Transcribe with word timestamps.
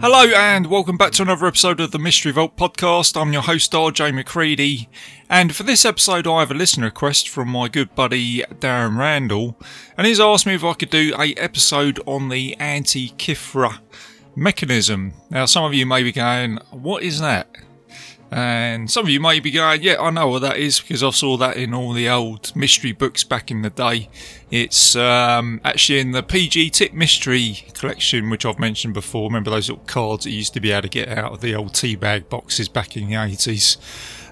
Hello 0.00 0.26
and 0.36 0.68
welcome 0.68 0.96
back 0.96 1.10
to 1.12 1.22
another 1.22 1.46
episode 1.46 1.80
of 1.80 1.90
the 1.90 1.98
Mystery 1.98 2.30
Vault 2.30 2.56
podcast. 2.56 3.20
I'm 3.20 3.32
your 3.32 3.42
host 3.42 3.72
RJ 3.72 4.14
McCready, 4.14 4.88
and 5.28 5.54
for 5.54 5.64
this 5.64 5.84
episode, 5.84 6.24
I 6.24 6.38
have 6.38 6.52
a 6.52 6.54
listener 6.54 6.86
request 6.86 7.28
from 7.28 7.48
my 7.48 7.66
good 7.66 7.92
buddy 7.96 8.42
Darren 8.60 8.96
Randall, 8.96 9.58
and 9.96 10.06
he's 10.06 10.20
asked 10.20 10.46
me 10.46 10.54
if 10.54 10.62
I 10.62 10.74
could 10.74 10.90
do 10.90 11.16
a 11.18 11.34
episode 11.34 11.98
on 12.06 12.28
the 12.28 12.54
Antikythera 12.60 13.80
mechanism. 14.36 15.14
Now, 15.30 15.46
some 15.46 15.64
of 15.64 15.74
you 15.74 15.84
may 15.84 16.04
be 16.04 16.12
going, 16.12 16.60
"What 16.70 17.02
is 17.02 17.18
that?" 17.18 17.48
And 18.30 18.90
some 18.90 19.06
of 19.06 19.10
you 19.10 19.20
may 19.20 19.40
be 19.40 19.50
going, 19.50 19.82
yeah, 19.82 19.96
I 19.98 20.10
know 20.10 20.28
what 20.28 20.42
that 20.42 20.58
is 20.58 20.80
because 20.80 21.02
I 21.02 21.10
saw 21.10 21.36
that 21.38 21.56
in 21.56 21.72
all 21.72 21.92
the 21.92 22.08
old 22.10 22.54
mystery 22.54 22.92
books 22.92 23.24
back 23.24 23.50
in 23.50 23.62
the 23.62 23.70
day. 23.70 24.10
It's 24.50 24.94
um, 24.96 25.60
actually 25.64 26.00
in 26.00 26.12
the 26.12 26.22
PG 26.22 26.70
Tip 26.70 26.92
Mystery 26.92 27.64
collection, 27.72 28.28
which 28.28 28.44
I've 28.44 28.58
mentioned 28.58 28.92
before. 28.92 29.28
Remember 29.28 29.50
those 29.50 29.70
little 29.70 29.84
cards 29.86 30.24
that 30.24 30.30
you 30.30 30.38
used 30.38 30.54
to 30.54 30.60
be 30.60 30.72
able 30.72 30.82
to 30.82 30.88
get 30.88 31.08
out 31.08 31.32
of 31.32 31.40
the 31.40 31.54
old 31.54 31.74
tea 31.74 31.96
bag 31.96 32.28
boxes 32.28 32.68
back 32.68 32.96
in 32.96 33.08
the 33.08 33.14
80s? 33.14 33.78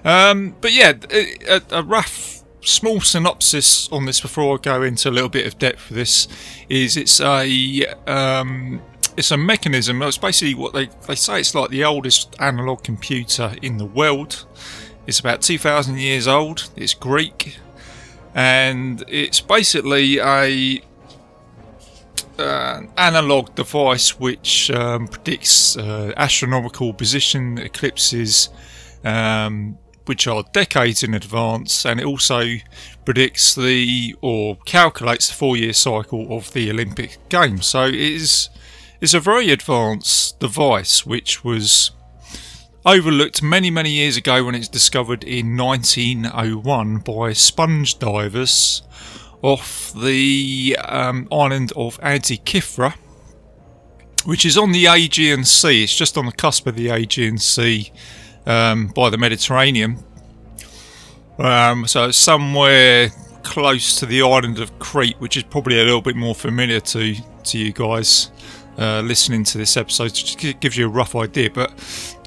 Um, 0.05 0.55
but 0.61 0.73
yeah, 0.73 0.93
a, 1.11 1.61
a 1.71 1.81
rough 1.81 2.43
small 2.61 2.99
synopsis 2.99 3.87
on 3.91 4.05
this 4.05 4.19
before 4.19 4.57
I 4.57 4.61
go 4.61 4.83
into 4.83 5.09
a 5.09 5.11
little 5.11 5.29
bit 5.29 5.47
of 5.47 5.57
depth 5.57 5.79
for 5.79 5.93
this 5.93 6.27
is 6.69 6.97
it's 6.97 7.19
a 7.21 7.85
um, 8.05 8.81
it's 9.17 9.31
a 9.31 9.37
mechanism. 9.37 10.01
It's 10.03 10.17
basically 10.17 10.53
what 10.53 10.73
they, 10.73 10.85
they 11.07 11.15
say 11.15 11.39
it's 11.39 11.55
like 11.55 11.71
the 11.71 11.83
oldest 11.83 12.35
analog 12.39 12.83
computer 12.83 13.55
in 13.61 13.77
the 13.77 13.85
world. 13.85 14.45
It's 15.07 15.19
about 15.19 15.41
2,000 15.41 15.97
years 15.97 16.27
old. 16.27 16.69
It's 16.75 16.93
Greek. 16.93 17.57
And 18.35 19.03
it's 19.07 19.41
basically 19.41 20.19
a 20.19 20.81
uh, 22.37 22.81
analog 22.97 23.55
device 23.55 24.19
which 24.19 24.69
um, 24.69 25.07
predicts 25.07 25.75
uh, 25.75 26.13
astronomical 26.15 26.93
position 26.93 27.57
eclipses, 27.57 28.49
um, 29.03 29.79
which 30.05 30.27
are 30.27 30.43
decades 30.53 31.01
in 31.01 31.15
advance, 31.15 31.83
and 31.83 31.99
it 31.99 32.05
also 32.05 32.57
predicts 33.05 33.55
the 33.55 34.15
or 34.21 34.57
calculates 34.65 35.29
the 35.29 35.33
four-year 35.33 35.73
cycle 35.73 36.37
of 36.37 36.53
the 36.53 36.69
Olympic 36.69 37.17
Games. 37.29 37.65
So 37.65 37.85
it 37.85 37.95
is 37.95 38.49
is 38.99 39.13
a 39.13 39.19
very 39.19 39.51
advanced 39.51 40.39
device 40.39 41.05
which 41.05 41.43
was 41.43 41.91
overlooked 42.85 43.43
many, 43.43 43.69
many 43.69 43.91
years 43.91 44.17
ago 44.17 44.43
when 44.45 44.55
it's 44.55 44.67
discovered 44.67 45.23
in 45.23 45.57
1901 45.57 46.97
by 46.99 47.33
sponge 47.33 47.99
divers 47.99 48.81
off 49.41 49.93
the 49.93 50.77
um, 50.83 51.27
island 51.31 51.71
of 51.75 51.99
Antikythera, 52.01 52.95
which 54.25 54.45
is 54.45 54.57
on 54.57 54.71
the 54.71 54.87
Aegean 54.87 55.43
Sea. 55.43 55.83
It's 55.83 55.95
just 55.95 56.17
on 56.17 56.25
the 56.25 56.31
cusp 56.31 56.65
of 56.65 56.75
the 56.75 56.89
Aegean 56.89 57.37
Sea 57.37 57.91
um, 58.45 58.87
by 58.87 59.09
the 59.09 59.17
Mediterranean. 59.17 60.03
Um, 61.37 61.85
so 61.85 62.09
somewhere 62.09 63.09
close 63.43 63.99
to 63.99 64.05
the 64.05 64.23
island 64.23 64.59
of 64.59 64.77
Crete, 64.79 65.19
which 65.19 65.37
is 65.37 65.43
probably 65.43 65.79
a 65.79 65.83
little 65.83 66.01
bit 66.01 66.15
more 66.15 66.33
familiar 66.33 66.79
to 66.79 67.15
to 67.43 67.57
you 67.57 67.71
guys 67.71 68.29
uh, 68.77 69.01
listening 69.01 69.43
to 69.43 69.57
this 69.57 69.75
episode 69.75 70.13
gives 70.59 70.77
you 70.77 70.85
a 70.85 70.89
rough 70.89 71.15
idea. 71.15 71.49
But 71.49 71.71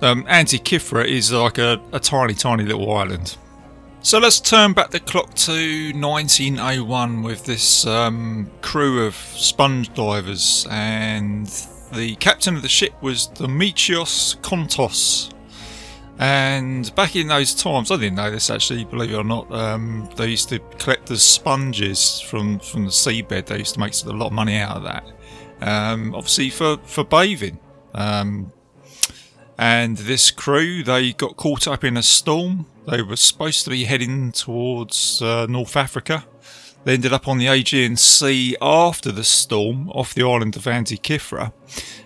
um, 0.02 0.24
Antikythera 0.24 1.06
is 1.06 1.32
like 1.32 1.58
a, 1.58 1.80
a 1.92 2.00
tiny, 2.00 2.34
tiny 2.34 2.64
little 2.64 2.92
island. 2.92 3.36
So 4.02 4.18
let's 4.18 4.40
turn 4.40 4.72
back 4.72 4.90
the 4.90 5.00
clock 5.00 5.34
to 5.34 5.92
1901 5.94 7.22
with 7.22 7.44
this 7.44 7.86
um, 7.86 8.50
crew 8.62 9.06
of 9.06 9.14
sponge 9.14 9.92
divers, 9.92 10.66
and 10.70 11.46
the 11.92 12.16
captain 12.16 12.56
of 12.56 12.62
the 12.62 12.68
ship 12.68 12.94
was 13.02 13.28
Demetrios 13.28 14.36
Kontos. 14.40 15.34
And 16.18 16.94
back 16.94 17.14
in 17.14 17.28
those 17.28 17.54
times, 17.54 17.90
I 17.90 17.96
didn't 17.96 18.16
know 18.16 18.30
this 18.30 18.48
actually, 18.48 18.84
believe 18.84 19.12
it 19.12 19.16
or 19.16 19.24
not, 19.24 19.50
um, 19.52 20.08
they 20.16 20.28
used 20.28 20.48
to 20.48 20.60
collect 20.78 21.06
the 21.06 21.18
sponges 21.18 22.20
from, 22.20 22.58
from 22.58 22.84
the 22.84 22.90
seabed. 22.90 23.46
They 23.46 23.58
used 23.58 23.74
to 23.74 23.80
make 23.80 23.92
a 24.04 24.10
lot 24.10 24.28
of 24.28 24.32
money 24.32 24.56
out 24.56 24.78
of 24.78 24.82
that 24.84 25.04
um, 25.60 26.14
obviously 26.14 26.50
for 26.50 26.78
for 26.84 27.04
bathing. 27.04 27.58
Um, 27.94 28.52
and 29.58 29.98
this 29.98 30.30
crew 30.30 30.82
they 30.82 31.12
got 31.12 31.36
caught 31.36 31.68
up 31.68 31.84
in 31.84 31.96
a 31.96 32.02
storm. 32.02 32.66
They 32.86 33.02
were 33.02 33.16
supposed 33.16 33.64
to 33.64 33.70
be 33.70 33.84
heading 33.84 34.32
towards 34.32 35.20
uh, 35.20 35.46
North 35.46 35.76
Africa. 35.76 36.24
They 36.84 36.94
ended 36.94 37.12
up 37.12 37.28
on 37.28 37.36
the 37.38 37.46
Aegean 37.46 37.96
Sea 37.96 38.56
after 38.60 39.12
the 39.12 39.24
storm 39.24 39.90
off 39.90 40.14
the 40.14 40.22
island 40.22 40.56
of 40.56 40.64
Antikythera. 40.64 41.52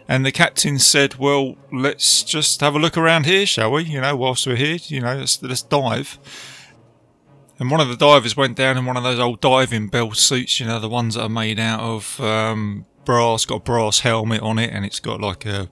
And 0.08 0.26
the 0.26 0.32
captain 0.32 0.78
said, 0.78 1.14
Well, 1.14 1.56
let's 1.72 2.24
just 2.24 2.60
have 2.60 2.74
a 2.74 2.78
look 2.78 2.98
around 2.98 3.26
here, 3.26 3.46
shall 3.46 3.72
we? 3.72 3.84
You 3.84 4.00
know, 4.00 4.16
whilst 4.16 4.46
we're 4.46 4.56
here, 4.56 4.78
you 4.86 5.00
know, 5.00 5.16
let's, 5.16 5.40
let's 5.42 5.62
dive. 5.62 6.18
And 7.60 7.70
one 7.70 7.80
of 7.80 7.88
the 7.88 7.96
divers 7.96 8.36
went 8.36 8.56
down 8.56 8.76
in 8.76 8.84
one 8.84 8.96
of 8.96 9.04
those 9.04 9.20
old 9.20 9.40
diving 9.40 9.86
bell 9.86 10.12
suits, 10.12 10.58
you 10.58 10.66
know, 10.66 10.80
the 10.80 10.88
ones 10.88 11.14
that 11.14 11.22
are 11.22 11.28
made 11.28 11.60
out 11.60 11.80
of 11.80 12.20
um, 12.20 12.84
brass, 13.04 13.44
got 13.44 13.56
a 13.56 13.60
brass 13.60 14.00
helmet 14.00 14.42
on 14.42 14.58
it, 14.58 14.70
and 14.72 14.84
it's 14.84 15.00
got 15.00 15.20
like 15.20 15.46
a, 15.46 15.68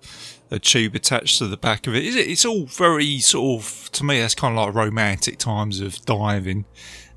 a 0.50 0.58
tube 0.58 0.94
attached 0.94 1.38
to 1.38 1.46
the 1.46 1.56
back 1.56 1.86
of 1.86 1.94
it. 1.94 2.00
It's 2.04 2.44
all 2.44 2.66
very 2.66 3.18
sort 3.18 3.62
of, 3.62 3.92
to 3.92 4.04
me, 4.04 4.20
that's 4.20 4.34
kind 4.34 4.58
of 4.58 4.66
like 4.66 4.74
romantic 4.74 5.38
times 5.38 5.80
of 5.80 6.04
diving. 6.04 6.64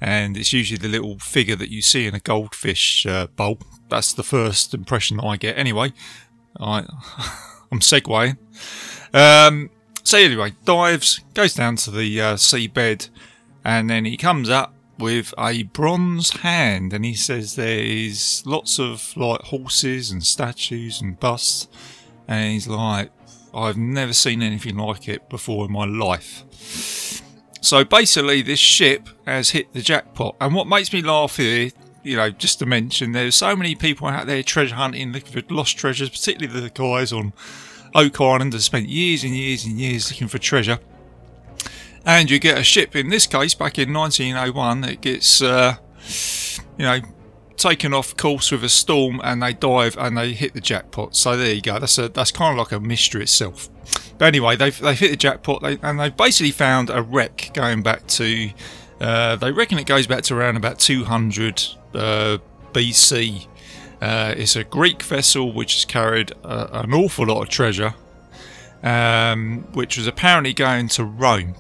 And 0.02 0.38
it's 0.38 0.54
usually 0.54 0.78
the 0.78 0.88
little 0.88 1.18
figure 1.20 1.56
that 1.56 1.70
you 1.70 1.82
see 1.82 2.06
in 2.06 2.14
a 2.14 2.20
goldfish 2.20 3.06
uh, 3.06 3.28
bowl. 3.28 3.60
That's 3.90 4.14
the 4.14 4.24
first 4.24 4.74
impression 4.74 5.18
that 5.18 5.26
I 5.26 5.38
get. 5.38 5.58
Anyway, 5.58 5.94
I, 6.60 6.80
I'm 7.72 7.80
segueing. 7.80 8.38
Um, 9.14 9.70
so 10.04 10.18
anyway, 10.18 10.54
dives, 10.66 11.22
goes 11.34 11.54
down 11.56 11.78
to 11.78 11.92
the 11.92 12.22
uh, 12.22 12.36
seabed, 12.36 13.10
and 13.64 13.90
then 13.90 14.06
he 14.06 14.18
comes 14.18 14.50
up 14.50 14.75
with 14.98 15.34
a 15.38 15.64
bronze 15.64 16.30
hand, 16.38 16.94
and 16.94 17.04
he 17.06 17.14
says 17.14 17.56
there 17.56 17.80
is 17.80 18.44
lots 18.46 18.80
of 18.80 19.16
like 19.18 19.42
horses 19.42 20.12
and 20.12 20.24
statues 20.24 21.02
and 21.02 21.20
busts, 21.20 21.68
and 22.28 22.54
he's 22.54 22.68
like, 22.68 23.12
I've 23.54 23.78
never 23.78 24.14
seen 24.14 24.42
anything 24.42 24.78
like 24.78 25.08
it 25.08 25.30
before 25.30 25.66
in 25.66 25.72
my 25.72 25.86
life. 25.86 26.44
So 27.62 27.84
basically, 27.84 28.42
this 28.42 28.60
ship 28.60 29.10
has 29.26 29.50
hit 29.52 29.74
the 29.74 29.82
jackpot, 29.82 30.36
and 30.40 30.54
what 30.54 30.68
makes 30.68 30.94
me 30.94 31.02
laugh 31.02 31.38
here, 31.38 31.72
you 32.04 32.16
know, 32.16 32.30
just 32.30 32.60
to 32.60 32.66
mention, 32.66 33.12
there's 33.12 33.36
so 33.36 33.56
many 33.56 33.76
people 33.76 34.08
out 34.08 34.28
there 34.28 34.44
treasure 34.44 34.76
hunting, 34.76 35.12
looking 35.12 35.42
for 35.42 35.54
lost 35.54 35.78
treasures, 35.78 36.10
particularly 36.10 36.62
the 36.62 36.70
guys 36.70 37.12
on 37.12 37.34
Oak 37.94 38.22
Island 38.22 38.54
have 38.54 38.64
spent 38.64 38.90
years 38.90 39.24
and 39.24 39.36
years 39.36 39.66
and 39.66 39.80
years 39.80 40.12
looking 40.12 40.28
for 40.28 40.38
treasure 40.38 40.80
and 42.06 42.30
you 42.30 42.40
get 42.40 42.58
a 42.58 42.64
ship. 42.64 42.96
In 42.96 43.10
this 43.10 43.26
case, 43.28 43.54
back 43.54 43.80
in 43.80 43.94
1901, 43.94 44.84
it 44.84 45.02
gets 45.02 45.42
uh, 45.42 45.76
you 46.78 46.86
know 46.86 47.00
taken 47.58 47.94
off 47.94 48.16
course 48.16 48.52
with 48.52 48.64
a 48.64 48.70
storm, 48.70 49.20
and 49.24 49.42
they 49.42 49.54
dive 49.54 49.98
and 49.98 50.18
they 50.18 50.34
hit 50.34 50.54
the 50.54 50.62
jackpot. 50.62 51.16
So 51.16 51.36
there 51.36 51.54
you 51.54 51.62
go. 51.62 51.80
That's 51.80 51.98
a 51.98 52.10
that's 52.10 52.32
kind 52.32 52.52
of 52.52 52.58
like 52.58 52.72
a 52.72 52.80
mystery 52.80 53.24
itself. 53.24 53.70
But 54.18 54.26
anyway, 54.26 54.56
they've 54.56 54.78
they've 54.80 54.98
hit 54.98 55.12
the 55.12 55.18
jackpot, 55.18 55.62
they, 55.62 55.78
and 55.82 56.00
they've 56.00 56.16
basically 56.16 56.52
found 56.52 56.90
a 56.90 57.02
wreck 57.02 57.52
going 57.54 57.84
back 57.84 58.08
to. 58.08 58.52
Uh, 59.02 59.36
they 59.36 59.52
reckon 59.52 59.78
it 59.78 59.88
goes 59.88 60.08
back 60.08 60.24
to 60.24 60.36
around 60.36 60.56
about 60.56 60.80
200 60.80 61.62
uh, 61.94 62.38
BC. 62.72 63.48
Uh, 64.02 64.34
it's 64.38 64.56
a 64.56 64.64
Greek 64.64 65.02
vessel 65.04 65.52
which 65.52 65.74
has 65.74 65.86
carried 65.86 66.32
uh, 66.44 66.68
an 66.72 66.94
awful 66.94 67.26
lot 67.26 67.42
of 67.42 67.50
treasure, 67.50 67.94
um, 68.84 69.68
which 69.74 69.98
was 69.98 70.08
apparently 70.08 70.54
going 70.54 70.88
to 70.90 71.04
Rome. 71.04 71.56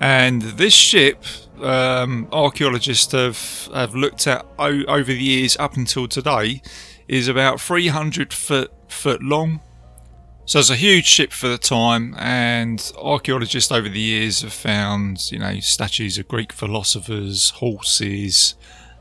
And 0.00 0.42
this 0.42 0.74
ship, 0.74 1.24
um, 1.62 2.28
archaeologists 2.32 3.12
have, 3.12 3.68
have 3.74 3.94
looked 3.94 4.26
at 4.26 4.44
o- 4.58 4.84
over 4.84 5.12
the 5.12 5.22
years 5.22 5.56
up 5.56 5.76
until 5.76 6.06
today, 6.06 6.62
is 7.08 7.28
about 7.28 7.60
300 7.60 8.32
foot, 8.32 8.72
foot 8.88 9.22
long. 9.22 9.60
So 10.44 10.60
it's 10.60 10.70
a 10.70 10.76
huge 10.76 11.06
ship 11.06 11.32
for 11.32 11.48
the 11.48 11.58
time, 11.58 12.14
and 12.18 12.92
archaeologists 12.98 13.72
over 13.72 13.88
the 13.88 13.98
years 13.98 14.42
have 14.42 14.52
found, 14.52 15.32
you 15.32 15.40
know, 15.40 15.58
statues 15.58 16.18
of 16.18 16.28
Greek 16.28 16.52
philosophers, 16.52 17.50
horses. 17.50 18.54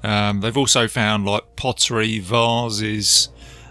Um, 0.04 0.42
they've 0.42 0.58
also 0.58 0.88
found 0.88 1.26
like 1.26 1.56
pottery, 1.56 2.18
vases, 2.18 3.30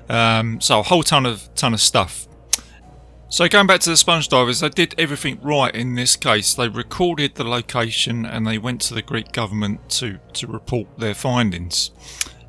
um, 0.09 0.61
so 0.61 0.81
a 0.81 0.83
whole 0.83 1.03
ton 1.03 1.27
of 1.27 1.53
ton 1.55 1.75
of 1.75 1.81
stuff. 1.81 2.29
So 3.35 3.49
going 3.49 3.67
back 3.67 3.81
to 3.81 3.91
the 3.91 3.97
sponge 3.97 4.29
divers, 4.29 4.61
they 4.61 4.69
did 4.69 4.95
everything 4.97 5.41
right 5.43 5.75
in 5.75 5.97
this 5.97 6.15
case. 6.15 6.55
They 6.55 6.69
recorded 6.69 7.35
the 7.35 7.43
location 7.43 8.25
and 8.25 8.47
they 8.47 8.59
went 8.59 8.81
to 8.83 8.95
the 8.95 9.03
Greek 9.03 9.33
government 9.33 9.91
to, 9.91 10.21
to 10.35 10.47
report 10.47 11.01
their 11.01 11.15
findings. 11.15 11.91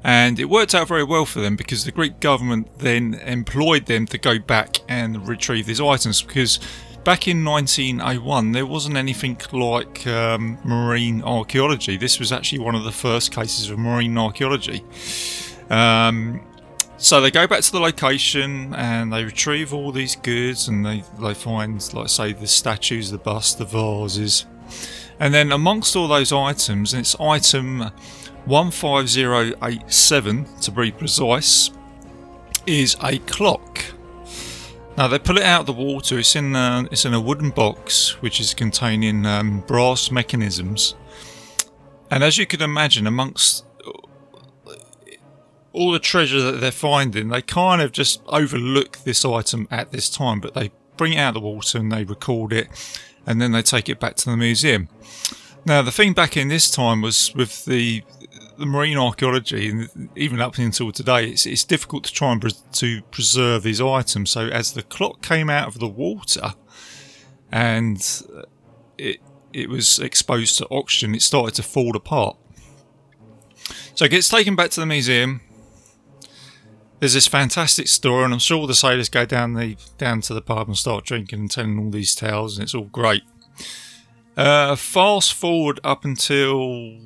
And 0.03 0.39
it 0.39 0.45
worked 0.45 0.75
out 0.75 0.87
very 0.87 1.03
well 1.03 1.25
for 1.25 1.39
them 1.39 1.55
because 1.55 1.85
the 1.85 1.91
Greek 1.91 2.19
government 2.19 2.67
then 2.77 3.15
employed 3.15 3.87
them 3.87 4.05
to 4.05 4.19
go 4.19 4.37
back 4.37 4.77
and 4.87 5.27
retrieve 5.27 5.65
these 5.65 5.81
items 5.81 6.21
because 6.21 6.59
back 7.03 7.27
in 7.27 7.43
1901 7.43 8.51
there 8.51 8.67
wasn't 8.67 8.95
anything 8.95 9.41
like 9.51 10.05
um, 10.05 10.59
marine 10.63 11.23
archaeology. 11.23 11.97
This 11.97 12.19
was 12.19 12.31
actually 12.31 12.59
one 12.59 12.75
of 12.75 12.83
the 12.83 12.91
first 12.91 13.31
cases 13.31 13.71
of 13.71 13.79
marine 13.79 14.19
archaeology. 14.19 14.83
Um, 15.71 16.41
so 16.97 17.19
they 17.19 17.29
go 17.29 17.45
back 17.45 17.61
to 17.61 17.71
the 17.71 17.79
location 17.79 18.73
and 18.75 19.11
they 19.11 19.23
retrieve 19.23 19.73
all 19.73 19.91
these 19.91 20.15
goods 20.15 20.67
and 20.69 20.85
they, 20.85 21.03
they 21.21 21.33
find, 21.33 21.93
like 21.93 22.09
say, 22.09 22.33
the 22.33 22.47
statues, 22.47 23.11
the 23.11 23.17
busts, 23.17 23.55
the 23.55 23.65
vases. 23.65 24.45
And 25.19 25.33
then 25.33 25.51
amongst 25.51 25.95
all 25.95 26.07
those 26.07 26.31
items, 26.31 26.93
and 26.93 27.01
it's 27.01 27.19
item 27.19 27.91
15087 28.47 30.45
to 30.61 30.71
be 30.71 30.91
precise, 30.91 31.71
is 32.65 32.95
a 33.03 33.17
clock. 33.19 33.83
Now 34.97 35.07
they 35.09 35.19
pull 35.19 35.37
it 35.37 35.43
out 35.43 35.61
of 35.61 35.65
the 35.65 35.73
water. 35.73 36.17
It's 36.19 36.35
in 36.35 36.55
a, 36.55 36.87
it's 36.91 37.03
in 37.05 37.13
a 37.13 37.19
wooden 37.19 37.49
box 37.49 38.21
which 38.21 38.39
is 38.39 38.53
containing 38.53 39.25
um, 39.25 39.59
brass 39.67 40.09
mechanisms. 40.11 40.95
And 42.09 42.23
as 42.23 42.37
you 42.37 42.45
can 42.45 42.61
imagine, 42.61 43.07
amongst 43.07 43.65
all 45.75 45.91
the 45.91 45.99
treasure 45.99 46.41
that 46.41 46.61
they're 46.61 46.71
finding, 46.71 47.27
they 47.27 47.41
kind 47.41 47.81
of 47.81 47.91
just 47.91 48.21
overlook 48.27 48.97
this 48.99 49.25
item 49.25 49.67
at 49.69 49.91
this 49.91 50.09
time, 50.09 50.39
but 50.39 50.53
they 50.53 50.71
bring 50.97 51.13
it 51.13 51.17
out 51.17 51.35
of 51.35 51.41
the 51.41 51.47
water 51.47 51.77
and 51.77 51.91
they 51.91 52.05
record 52.05 52.53
it, 52.53 52.69
and 53.27 53.41
then 53.41 53.51
they 53.51 53.61
take 53.61 53.89
it 53.89 53.99
back 53.99 54.15
to 54.15 54.29
the 54.29 54.37
museum. 54.37 54.87
Now, 55.65 55.81
the 55.81 55.91
thing 55.91 56.13
back 56.13 56.37
in 56.37 56.47
this 56.47 56.71
time 56.71 57.01
was 57.01 57.33
with 57.35 57.65
the 57.65 58.03
the 58.57 58.65
marine 58.65 58.97
archaeology, 58.97 59.69
and 59.69 60.09
even 60.15 60.39
up 60.39 60.57
until 60.57 60.89
today, 60.93 61.27
it's, 61.27 61.45
it's 61.45 61.65
difficult 61.65 62.05
to 62.05 62.13
try 62.13 62.31
and 62.31 62.39
pres- 62.39 62.63
to 62.71 63.01
preserve 63.11 63.63
these 63.63 63.81
items. 63.81 64.31
So, 64.31 64.47
as 64.47 64.71
the 64.71 64.81
clock 64.81 65.21
came 65.21 65.49
out 65.49 65.67
of 65.67 65.79
the 65.79 65.89
water, 65.89 66.53
and 67.51 67.99
uh, 68.33 68.43
it 68.97 69.19
it 69.51 69.69
was 69.69 69.99
exposed 69.99 70.57
to 70.59 70.67
oxygen, 70.71 71.15
it 71.15 71.21
started 71.21 71.55
to 71.55 71.63
fall 71.63 71.97
apart. 71.97 72.37
So 73.93 74.05
it 74.05 74.11
gets 74.11 74.29
taken 74.29 74.55
back 74.55 74.71
to 74.71 74.79
the 74.81 74.85
museum 74.85 75.41
there's 76.99 77.13
this 77.13 77.27
fantastic 77.27 77.87
story, 77.87 78.23
and 78.23 78.33
I'm 78.33 78.39
sure 78.39 78.57
all 78.59 78.65
the 78.67 78.75
sailors 78.75 79.09
go 79.09 79.25
down 79.25 79.53
the 79.53 79.77
down 79.97 80.21
to 80.21 80.33
the 80.33 80.41
pub 80.41 80.67
and 80.67 80.77
start 80.77 81.05
drinking 81.05 81.39
and 81.39 81.51
telling 81.51 81.77
all 81.79 81.91
these 81.91 82.15
tales, 82.15 82.57
and 82.57 82.63
it's 82.63 82.73
all 82.73 82.85
great. 82.85 83.23
Uh, 84.37 84.75
fast 84.75 85.33
forward 85.33 85.79
up 85.83 86.05
until 86.05 86.97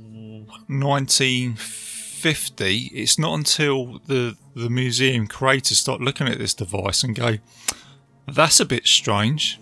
1950, 0.68 2.92
it's 2.94 3.20
not 3.20 3.34
until 3.34 4.00
the 4.06 4.38
the 4.56 4.70
museum 4.70 5.28
creators 5.28 5.80
start 5.80 6.00
looking 6.02 6.28
at 6.28 6.38
this 6.38 6.54
device 6.54 7.04
and 7.04 7.16
go, 7.16 7.38
"That's 8.28 8.60
a 8.60 8.66
bit 8.66 8.86
strange." 8.86 9.60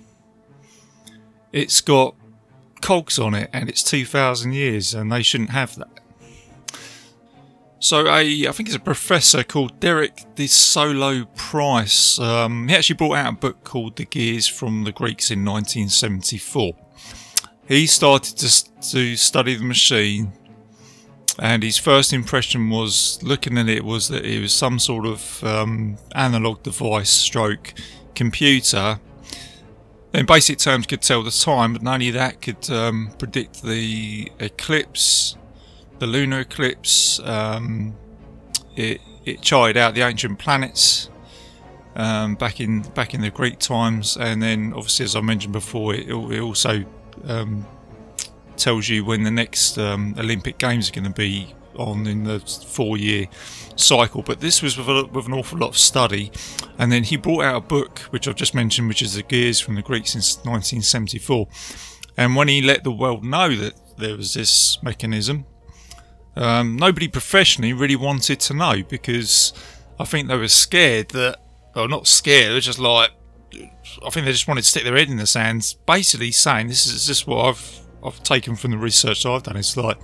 It's 1.53 1.79
got 1.81 2.15
cogs 2.81 3.17
on 3.17 3.33
it, 3.33 3.49
and 3.53 3.69
it's 3.69 3.83
2,000 3.83 4.51
years, 4.51 4.93
and 4.93 5.09
they 5.11 5.23
shouldn't 5.23 5.51
have 5.51 5.77
that. 5.77 6.01
So 7.79 8.07
a, 8.07 8.47
I 8.47 8.51
think 8.53 8.69
it's 8.69 8.75
a 8.75 8.79
professor 8.79 9.43
called 9.43 9.79
Derek 9.79 10.23
De 10.35 10.47
Solla 10.47 11.27
Price. 11.35 12.17
Um, 12.17 12.67
he 12.67 12.75
actually 12.75 12.95
brought 12.95 13.17
out 13.17 13.33
a 13.33 13.37
book 13.37 13.63
called 13.63 13.97
The 13.97 14.05
Gears 14.05 14.47
from 14.47 14.83
the 14.83 14.91
Greeks 14.91 15.29
in 15.29 15.45
1974. 15.45 16.73
He 17.67 17.85
started 17.85 18.35
to, 18.37 18.81
to 18.91 19.15
study 19.15 19.55
the 19.55 19.63
machine, 19.63 20.31
and 21.37 21.61
his 21.61 21.77
first 21.77 22.13
impression 22.13 22.71
was 22.71 23.19
looking 23.21 23.59
at 23.59 23.69
it 23.69 23.83
was 23.83 24.07
that 24.07 24.25
it 24.25 24.41
was 24.41 24.53
some 24.53 24.79
sort 24.79 25.05
of 25.05 25.43
um, 25.43 25.97
analog 26.15 26.63
device, 26.63 27.11
stroke 27.11 27.73
computer. 28.15 28.99
In 30.13 30.25
basic 30.25 30.57
terms, 30.57 30.87
could 30.87 31.03
tell 31.03 31.21
the 31.21 31.29
time, 31.29 31.73
but 31.73 31.83
not 31.83 31.95
only 31.95 32.09
that, 32.11 32.41
could 32.41 32.67
um, 32.71 33.11
predict 33.19 33.61
the 33.61 34.31
eclipse 34.39 35.37
the 35.99 36.07
lunar 36.07 36.41
eclipse. 36.41 37.19
Um, 37.19 37.95
it 38.75 39.01
it 39.25 39.41
charted 39.41 39.77
out 39.77 39.93
the 39.93 40.01
ancient 40.01 40.39
planets 40.39 41.09
um, 41.95 42.35
back 42.35 42.61
in 42.61 42.81
back 42.81 43.13
in 43.13 43.21
the 43.21 43.31
Greek 43.31 43.59
times, 43.59 44.17
and 44.17 44.41
then 44.41 44.73
obviously, 44.73 45.05
as 45.05 45.15
I 45.15 45.21
mentioned 45.21 45.53
before, 45.53 45.95
it, 45.95 46.07
it 46.07 46.39
also 46.39 46.85
um, 47.25 47.65
tells 48.55 48.87
you 48.87 49.03
when 49.03 49.23
the 49.23 49.31
next 49.31 49.77
um, 49.77 50.15
Olympic 50.17 50.59
Games 50.59 50.89
are 50.89 50.93
going 50.93 51.05
to 51.05 51.09
be 51.09 51.53
on 51.75 52.07
in 52.07 52.23
the 52.23 52.39
four-year 52.39 53.27
cycle. 53.75 54.23
But 54.23 54.39
this 54.39 54.61
was 54.61 54.77
with, 54.77 54.87
a, 54.87 55.05
with, 55.05 55.27
an 55.27 55.33
awful 55.33 55.59
lot 55.59 55.69
of 55.69 55.77
study, 55.77 56.31
and 56.77 56.91
then 56.91 57.03
he 57.03 57.17
brought 57.17 57.43
out 57.43 57.55
a 57.55 57.61
book 57.61 57.99
which 58.11 58.27
I've 58.27 58.35
just 58.35 58.53
mentioned, 58.53 58.87
which 58.87 59.01
is 59.01 59.15
the 59.15 59.23
Gears 59.23 59.59
from 59.59 59.75
the 59.75 59.81
Greeks 59.81 60.11
since 60.11 60.37
1974. 60.37 61.47
And 62.15 62.35
when 62.35 62.47
he 62.47 62.61
let 62.61 62.83
the 62.83 62.91
world 62.91 63.23
know 63.23 63.55
that 63.55 63.73
there 63.97 64.15
was 64.15 64.33
this 64.33 64.81
mechanism, 64.81 65.45
um, 66.37 66.75
nobody 66.75 67.07
professionally 67.07 67.73
really 67.73 67.95
wanted 67.95 68.39
to 68.41 68.53
know 68.53 68.83
because 68.87 69.53
I 69.99 70.05
think 70.05 70.27
they 70.27 70.37
were 70.37 70.47
scared 70.47 71.09
that, 71.09 71.39
well, 71.75 71.87
not 71.87 72.07
scared, 72.07 72.49
they 72.49 72.53
were 72.53 72.59
just 72.59 72.79
like, 72.79 73.11
I 73.53 74.09
think 74.11 74.25
they 74.25 74.31
just 74.31 74.47
wanted 74.47 74.61
to 74.61 74.69
stick 74.69 74.83
their 74.83 74.95
head 74.95 75.09
in 75.09 75.17
the 75.17 75.25
sand, 75.25 75.75
basically 75.87 76.31
saying 76.31 76.67
this 76.67 76.85
is 76.85 77.07
just 77.07 77.27
what 77.27 77.45
I've 77.45 77.79
I've 78.03 78.21
taken 78.21 78.55
from 78.55 78.71
the 78.71 78.77
research 78.77 79.25
I've 79.25 79.43
done. 79.43 79.57
It's 79.57 79.75
like 79.75 79.97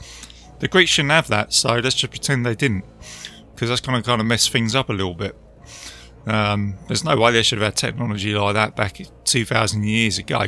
the 0.60 0.68
Greeks 0.68 0.90
shouldn't 0.90 1.12
have 1.12 1.28
that, 1.28 1.54
so 1.54 1.76
let's 1.76 1.96
just 1.96 2.12
pretend 2.12 2.46
they 2.46 2.56
didn't, 2.56 2.86
because 3.54 3.70
that's 3.70 3.82
kind 3.82 3.98
of 3.98 4.04
kind 4.04 4.20
of 4.20 4.26
mess 4.26 4.48
things 4.48 4.76
up 4.76 4.90
a 4.90 4.94
little 4.94 5.14
bit. 5.14 5.36
Um, 6.26 6.76
there's 6.88 7.04
no 7.04 7.18
way 7.18 7.32
they 7.32 7.44
should 7.44 7.60
have 7.60 7.74
had 7.74 7.76
technology 7.76 8.34
like 8.34 8.54
that 8.54 8.76
back 8.76 9.02
2,000 9.26 9.84
years 9.84 10.18
ago. 10.18 10.46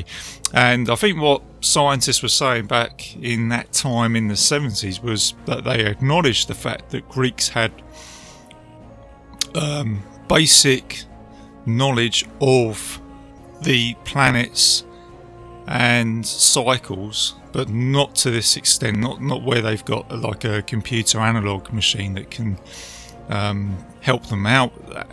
And 0.53 0.89
I 0.89 0.95
think 0.95 1.19
what 1.19 1.41
scientists 1.59 2.21
were 2.21 2.29
saying 2.29 2.67
back 2.67 3.15
in 3.17 3.49
that 3.49 3.73
time 3.73 4.15
in 4.15 4.27
the 4.27 4.35
70s 4.35 5.03
was 5.03 5.33
that 5.45 5.63
they 5.63 5.85
acknowledged 5.85 6.47
the 6.47 6.55
fact 6.55 6.91
that 6.91 7.07
Greeks 7.09 7.49
had 7.49 7.71
um, 9.55 10.01
basic 10.27 11.03
knowledge 11.65 12.25
of 12.39 13.01
the 13.61 13.95
planets 14.05 14.85
and 15.67 16.25
cycles, 16.25 17.35
but 17.51 17.69
not 17.69 18.15
to 18.15 18.31
this 18.31 18.55
extent, 18.55 18.97
not, 18.97 19.21
not 19.21 19.43
where 19.43 19.61
they've 19.61 19.83
got 19.85 20.09
like 20.21 20.43
a 20.43 20.61
computer 20.61 21.19
analog 21.19 21.71
machine 21.73 22.13
that 22.13 22.29
can 22.29 22.57
um, 23.29 23.77
help 24.01 24.27
them 24.27 24.45
out 24.45 24.77
with 24.77 24.93
that. 24.93 25.09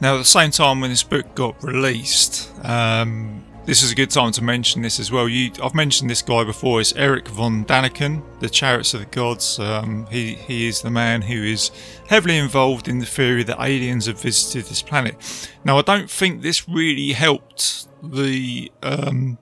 Now, 0.00 0.14
at 0.14 0.18
the 0.18 0.24
same 0.24 0.50
time, 0.50 0.80
when 0.80 0.88
this 0.88 1.02
book 1.02 1.34
got 1.34 1.62
released, 1.62 2.50
um, 2.64 3.44
this 3.66 3.82
is 3.82 3.92
a 3.92 3.94
good 3.94 4.10
time 4.10 4.32
to 4.32 4.42
mention 4.42 4.80
this 4.80 4.98
as 4.98 5.12
well. 5.12 5.28
You, 5.28 5.52
I've 5.62 5.74
mentioned 5.74 6.08
this 6.08 6.22
guy 6.22 6.42
before. 6.42 6.80
It's 6.80 6.94
Erich 6.94 7.28
von 7.28 7.66
Daniken, 7.66 8.22
the 8.40 8.48
Chariots 8.48 8.94
of 8.94 9.00
the 9.00 9.06
Gods. 9.06 9.58
Um, 9.58 10.06
he 10.10 10.36
he 10.36 10.66
is 10.66 10.80
the 10.80 10.90
man 10.90 11.20
who 11.20 11.42
is 11.42 11.70
heavily 12.08 12.38
involved 12.38 12.88
in 12.88 12.98
the 12.98 13.04
theory 13.06 13.42
that 13.42 13.60
aliens 13.60 14.06
have 14.06 14.22
visited 14.22 14.64
this 14.64 14.80
planet. 14.80 15.50
Now, 15.64 15.76
I 15.76 15.82
don't 15.82 16.10
think 16.10 16.40
this 16.40 16.66
really 16.66 17.12
helped 17.12 17.86
the 18.02 18.72
um, 18.82 19.36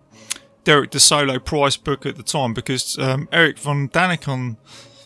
Derek 0.64 0.90
De 0.90 0.98
Solla 0.98 1.38
Price 1.38 1.76
book 1.76 2.04
at 2.04 2.16
the 2.16 2.24
time 2.24 2.52
because 2.52 2.98
um, 2.98 3.28
Erich 3.30 3.60
von 3.60 3.88
Daniken 3.90 4.56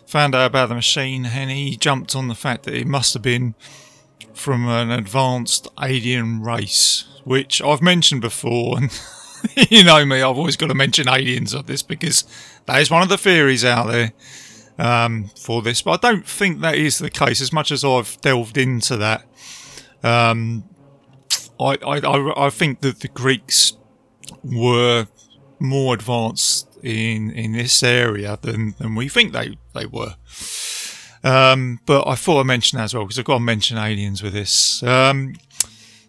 found 0.06 0.34
out 0.34 0.46
about 0.46 0.70
the 0.70 0.74
machine 0.74 1.26
and 1.26 1.50
he 1.50 1.76
jumped 1.76 2.16
on 2.16 2.28
the 2.28 2.34
fact 2.34 2.64
that 2.64 2.74
it 2.74 2.86
must 2.86 3.12
have 3.12 3.22
been 3.22 3.54
from 4.34 4.68
an 4.68 4.90
advanced 4.90 5.68
alien 5.80 6.42
race, 6.42 7.04
which 7.24 7.62
I've 7.62 7.82
mentioned 7.82 8.20
before, 8.20 8.78
and 8.78 9.00
you 9.70 9.84
know 9.84 10.04
me, 10.04 10.22
I've 10.22 10.38
always 10.38 10.56
got 10.56 10.68
to 10.68 10.74
mention 10.74 11.08
aliens 11.08 11.54
of 11.54 11.66
this 11.66 11.82
because 11.82 12.24
that 12.66 12.80
is 12.80 12.90
one 12.90 13.02
of 13.02 13.08
the 13.08 13.18
theories 13.18 13.64
out 13.64 13.88
there 13.88 14.12
um, 14.78 15.30
for 15.38 15.62
this. 15.62 15.82
But 15.82 16.04
I 16.04 16.10
don't 16.10 16.26
think 16.26 16.60
that 16.60 16.76
is 16.76 16.98
the 16.98 17.10
case. 17.10 17.40
As 17.40 17.52
much 17.52 17.70
as 17.70 17.84
I've 17.84 18.20
delved 18.20 18.56
into 18.56 18.96
that, 18.98 19.24
um, 20.02 20.64
I, 21.60 21.78
I, 21.86 22.46
I 22.46 22.50
think 22.50 22.80
that 22.80 23.00
the 23.00 23.08
Greeks 23.08 23.76
were 24.42 25.06
more 25.58 25.94
advanced 25.94 26.68
in 26.82 27.30
in 27.30 27.52
this 27.52 27.82
area 27.82 28.38
than, 28.42 28.74
than 28.78 28.94
we 28.94 29.08
think 29.08 29.32
they, 29.32 29.56
they 29.74 29.86
were. 29.86 30.16
Um, 31.24 31.80
but 31.86 32.06
I 32.06 32.14
thought 32.14 32.40
I'd 32.40 32.46
mention 32.46 32.78
that 32.78 32.84
as 32.84 32.94
well 32.94 33.04
because 33.04 33.18
I've 33.18 33.24
got 33.24 33.34
to 33.34 33.40
mention 33.40 33.78
aliens 33.78 34.22
with 34.22 34.32
this. 34.32 34.82
Um, 34.82 35.36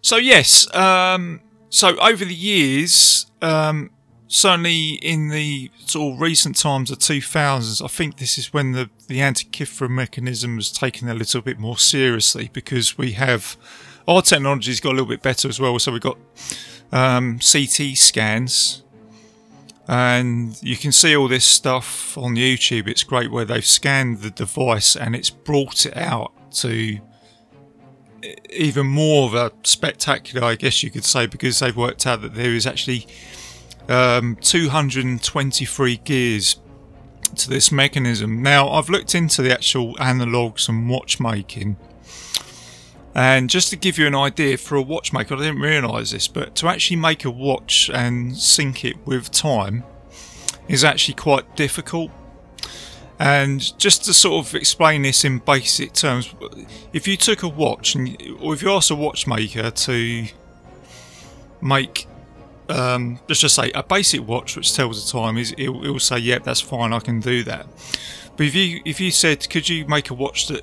so 0.02 0.16
yes, 0.16 0.72
um, 0.74 1.40
so 1.70 1.96
over 1.98 2.24
the 2.24 2.34
years, 2.34 3.26
um, 3.40 3.90
certainly 4.28 4.94
in 4.94 5.28
the 5.28 5.70
sort 5.86 6.14
of 6.14 6.20
recent 6.20 6.56
times 6.56 6.90
of 6.90 6.98
2000s, 6.98 7.82
I 7.82 7.88
think 7.88 8.18
this 8.18 8.36
is 8.36 8.52
when 8.52 8.72
the, 8.72 8.90
the 9.06 9.18
Antikythera 9.18 9.88
mechanism 9.88 10.56
was 10.56 10.72
taken 10.72 11.08
a 11.08 11.14
little 11.14 11.40
bit 11.40 11.58
more 11.58 11.78
seriously 11.78 12.50
because 12.52 12.98
we 12.98 13.12
have 13.12 13.56
our 14.06 14.22
technology's 14.22 14.80
got 14.80 14.90
a 14.90 14.96
little 14.96 15.06
bit 15.06 15.22
better 15.22 15.48
as 15.48 15.60
well. 15.60 15.78
So 15.78 15.92
we've 15.92 16.00
got 16.00 16.18
um, 16.92 17.38
CT 17.38 17.96
scans, 17.96 18.82
and 19.86 20.60
you 20.62 20.76
can 20.76 20.92
see 20.92 21.14
all 21.14 21.28
this 21.28 21.44
stuff 21.44 22.16
on 22.16 22.36
YouTube. 22.36 22.88
It's 22.88 23.02
great 23.02 23.30
where 23.30 23.44
they've 23.44 23.64
scanned 23.64 24.18
the 24.18 24.30
device 24.30 24.96
and 24.96 25.14
it's 25.14 25.30
brought 25.30 25.84
it 25.84 25.96
out 25.96 26.32
to 26.56 26.98
even 28.50 28.86
more 28.86 29.26
of 29.26 29.34
a 29.34 29.52
spectacular, 29.64 30.46
I 30.46 30.54
guess 30.54 30.82
you 30.82 30.90
could 30.90 31.04
say, 31.04 31.26
because 31.26 31.58
they've 31.58 31.76
worked 31.76 32.06
out 32.06 32.22
that 32.22 32.34
there 32.34 32.54
is 32.54 32.66
actually 32.66 33.06
um, 33.88 34.36
223 34.40 35.96
gears 35.98 36.60
to 37.36 37.50
this 37.50 37.70
mechanism. 37.70 38.42
Now, 38.42 38.68
I've 38.70 38.88
looked 38.88 39.14
into 39.14 39.42
the 39.42 39.52
actual 39.52 40.00
analogues 40.00 40.68
and 40.68 40.88
watchmaking. 40.88 41.76
And 43.14 43.48
just 43.48 43.70
to 43.70 43.76
give 43.76 43.96
you 43.96 44.06
an 44.06 44.14
idea, 44.14 44.56
for 44.56 44.76
a 44.76 44.82
watchmaker, 44.82 45.36
I 45.36 45.38
didn't 45.38 45.60
realise 45.60 46.10
this, 46.10 46.26
but 46.26 46.56
to 46.56 46.68
actually 46.68 46.96
make 46.96 47.24
a 47.24 47.30
watch 47.30 47.88
and 47.94 48.36
sync 48.36 48.84
it 48.84 48.96
with 49.06 49.30
time 49.30 49.84
is 50.68 50.82
actually 50.82 51.14
quite 51.14 51.54
difficult. 51.54 52.10
And 53.20 53.78
just 53.78 54.04
to 54.06 54.14
sort 54.14 54.44
of 54.44 54.54
explain 54.56 55.02
this 55.02 55.24
in 55.24 55.38
basic 55.38 55.92
terms, 55.92 56.34
if 56.92 57.06
you 57.06 57.16
took 57.16 57.44
a 57.44 57.48
watch 57.48 57.94
and 57.94 58.20
or 58.40 58.52
if 58.54 58.62
you 58.62 58.72
asked 58.72 58.90
a 58.90 58.96
watchmaker 58.96 59.70
to 59.70 60.26
make 61.60 62.08
um, 62.68 63.20
let's 63.28 63.40
just 63.40 63.54
say 63.54 63.70
a 63.72 63.82
basic 63.82 64.26
watch 64.26 64.56
which 64.56 64.74
tells 64.74 65.04
the 65.04 65.18
time 65.18 65.36
is 65.36 65.52
it 65.58 65.68
will 65.68 65.98
say 65.98 66.18
yep 66.18 66.44
that's 66.44 66.60
fine 66.60 66.92
I 66.92 66.98
can 66.98 67.20
do 67.20 67.44
that 67.44 67.66
but 68.36 68.46
if 68.46 68.54
you 68.54 68.80
if 68.86 69.00
you 69.00 69.10
said 69.10 69.48
could 69.50 69.68
you 69.68 69.86
make 69.86 70.08
a 70.08 70.14
watch 70.14 70.48
that 70.48 70.62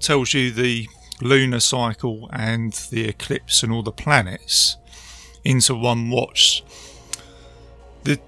tells 0.00 0.32
you 0.32 0.50
the 0.50 0.88
lunar 1.22 1.60
cycle 1.60 2.28
and 2.32 2.72
the 2.90 3.08
eclipse 3.08 3.62
and 3.62 3.72
all 3.72 3.82
the 3.82 3.92
planets 3.92 4.76
into 5.44 5.74
one 5.74 6.10
watch. 6.10 6.64
The 8.04 8.18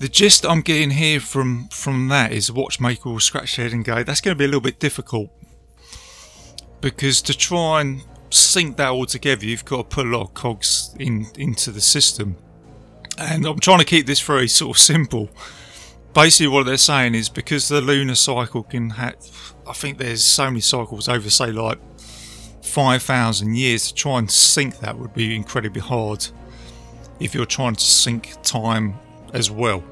the 0.00 0.08
gist 0.08 0.44
I'm 0.44 0.60
getting 0.60 0.90
here 0.90 1.20
from 1.20 1.68
from 1.68 2.08
that 2.08 2.32
is 2.32 2.50
watchmaker 2.50 3.10
will 3.10 3.20
scratch 3.20 3.56
their 3.56 3.66
head 3.66 3.72
and 3.72 3.84
go 3.84 4.02
that's 4.02 4.20
going 4.20 4.34
to 4.34 4.38
be 4.38 4.44
a 4.44 4.48
little 4.48 4.60
bit 4.60 4.80
difficult. 4.80 5.30
Because 6.80 7.22
to 7.22 7.36
try 7.36 7.80
and 7.80 8.02
sync 8.30 8.76
that 8.76 8.90
all 8.90 9.06
together 9.06 9.46
you've 9.46 9.64
got 9.64 9.76
to 9.76 9.84
put 9.84 10.06
a 10.06 10.08
lot 10.08 10.22
of 10.22 10.34
cogs 10.34 10.94
in 10.98 11.26
into 11.36 11.70
the 11.70 11.80
system. 11.80 12.36
And 13.16 13.46
I'm 13.46 13.60
trying 13.60 13.78
to 13.78 13.84
keep 13.84 14.06
this 14.06 14.20
very 14.20 14.48
sort 14.48 14.76
of 14.76 14.80
simple. 14.82 15.30
Basically, 16.14 16.48
what 16.48 16.66
they're 16.66 16.76
saying 16.76 17.14
is 17.14 17.28
because 17.28 17.68
the 17.68 17.80
lunar 17.80 18.14
cycle 18.14 18.62
can 18.62 18.90
have, 18.90 19.16
I 19.68 19.72
think 19.72 19.98
there's 19.98 20.24
so 20.24 20.46
many 20.46 20.60
cycles 20.60 21.08
over, 21.08 21.28
say, 21.28 21.50
like 21.50 21.78
5,000 22.64 23.54
years, 23.54 23.88
to 23.88 23.94
try 23.94 24.18
and 24.18 24.30
sync 24.30 24.78
that 24.80 24.98
would 24.98 25.14
be 25.14 25.34
incredibly 25.36 25.80
hard 25.80 26.26
if 27.20 27.34
you're 27.34 27.46
trying 27.46 27.74
to 27.74 27.84
sync 27.84 28.34
time 28.42 28.94
as 29.32 29.50
well. 29.50 29.84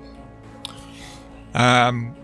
Um, 1.55 2.17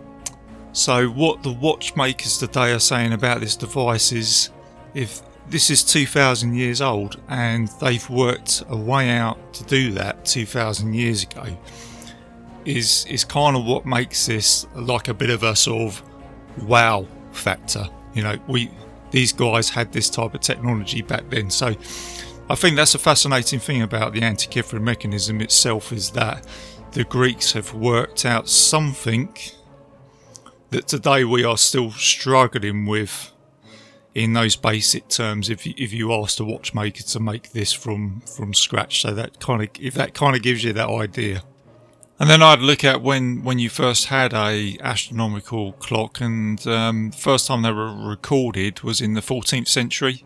so, 0.73 1.09
what 1.09 1.43
the 1.43 1.52
watchmakers 1.52 2.38
today 2.38 2.73
are 2.73 2.78
saying 2.78 3.12
about 3.12 3.40
this 3.40 3.57
device 3.57 4.12
is 4.12 4.50
if 4.95 5.21
this 5.50 5.71
is 5.71 5.83
2000 5.83 6.55
years 6.55 6.81
old 6.81 7.21
and 7.28 7.69
they've 7.81 8.09
worked 8.11 8.62
a 8.69 8.76
way 8.76 9.11
out 9.11 9.52
to 9.55 9.64
do 9.64 9.93
that 9.93 10.25
2000 10.25 10.93
years 10.95 11.23
ago 11.23 11.57
is 12.64 13.07
is 13.09 13.25
kind 13.25 13.57
of 13.57 13.64
what 13.64 13.87
makes 13.87 14.26
this 14.26 14.67
like 14.75 15.09
a 15.09 15.14
bit 15.14 15.31
of 15.31 15.43
a 15.43 15.57
sort 15.57 15.83
of 15.83 16.02
wow 16.69 17.07
factor 17.33 17.88
you 18.14 18.23
know 18.23 18.37
we 18.47 18.71
these 19.11 19.33
guys 19.33 19.71
had 19.71 19.93
this 19.93 20.11
type 20.11 20.35
of 20.35 20.41
technology 20.41 21.03
back 21.03 21.29
then. 21.31 21.50
So 21.50 21.75
I 22.50 22.55
think 22.55 22.77
that's 22.77 22.95
a 22.95 22.99
fascinating 22.99 23.59
thing 23.59 23.83
about 23.83 24.12
the 24.12 24.21
Antikythera 24.21 24.81
mechanism 24.81 25.41
itself 25.41 25.93
is 25.93 26.11
that 26.12 26.47
the 26.93 27.05
Greeks 27.05 27.53
have 27.53 27.75
worked 27.75 28.25
out 28.25 28.49
something 28.49 29.35
that 30.71 30.88
today 30.88 31.25
we 31.25 31.45
are 31.45 31.59
still 31.59 31.91
struggling 31.91 32.87
with 32.87 33.33
in 34.15 34.33
those 34.33 34.57
basic 34.57 35.09
terms 35.09 35.49
if 35.49 35.67
you, 35.67 35.75
if 35.77 35.93
you 35.93 36.12
asked 36.12 36.41
a 36.41 36.45
watchmaker 36.45 37.03
to 37.03 37.21
make 37.21 37.53
this 37.53 37.73
from 37.73 38.21
from 38.23 38.53
scratch. 38.55 39.03
So 39.03 39.12
that 39.15 39.38
kind 39.41 39.62
of 39.62 39.69
if 39.79 39.95
that 39.95 40.15
kind 40.15 40.35
of 40.35 40.43
gives 40.43 40.65
you 40.65 40.73
that 40.73 40.88
idea 40.88 41.43
and 42.20 42.28
then 42.28 42.42
I'd 42.42 42.60
look 42.60 42.84
at 42.84 43.00
when 43.00 43.44
when 43.44 43.58
you 43.58 43.70
first 43.70 44.06
had 44.06 44.32
a 44.34 44.76
astronomical 44.80 45.72
clock 45.75 46.20
and 46.20 46.64
um, 46.66 47.12
first 47.12 47.46
time 47.46 47.62
they 47.62 47.72
were 47.72 47.94
recorded 47.94 48.82
was 48.82 49.00
in 49.00 49.14
the 49.14 49.20
14th 49.20 49.68
century. 49.68 50.25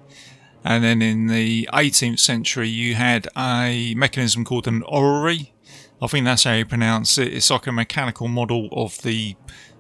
And 0.65 0.85
then 0.85 1.03
in 1.03 1.27
the 1.27 1.69
18th 1.73 2.21
century 2.21 2.69
you 2.69 2.95
had 2.95 3.29
a 3.37 3.95
mechanism 3.97 4.45
called 4.45 4.69
an 4.69 4.83
orrery. 4.85 5.53
I 6.01 6.07
think 6.07 6.25
that's 6.25 6.45
how 6.45 6.55
you 6.55 6.65
pronounce 6.65 7.19
it. 7.19 7.35
It's 7.35 7.51
like 7.51 7.67
a 7.67 7.73
mechanical 7.73 8.29
model 8.29 8.69
of 8.73 9.03
the 9.03 9.37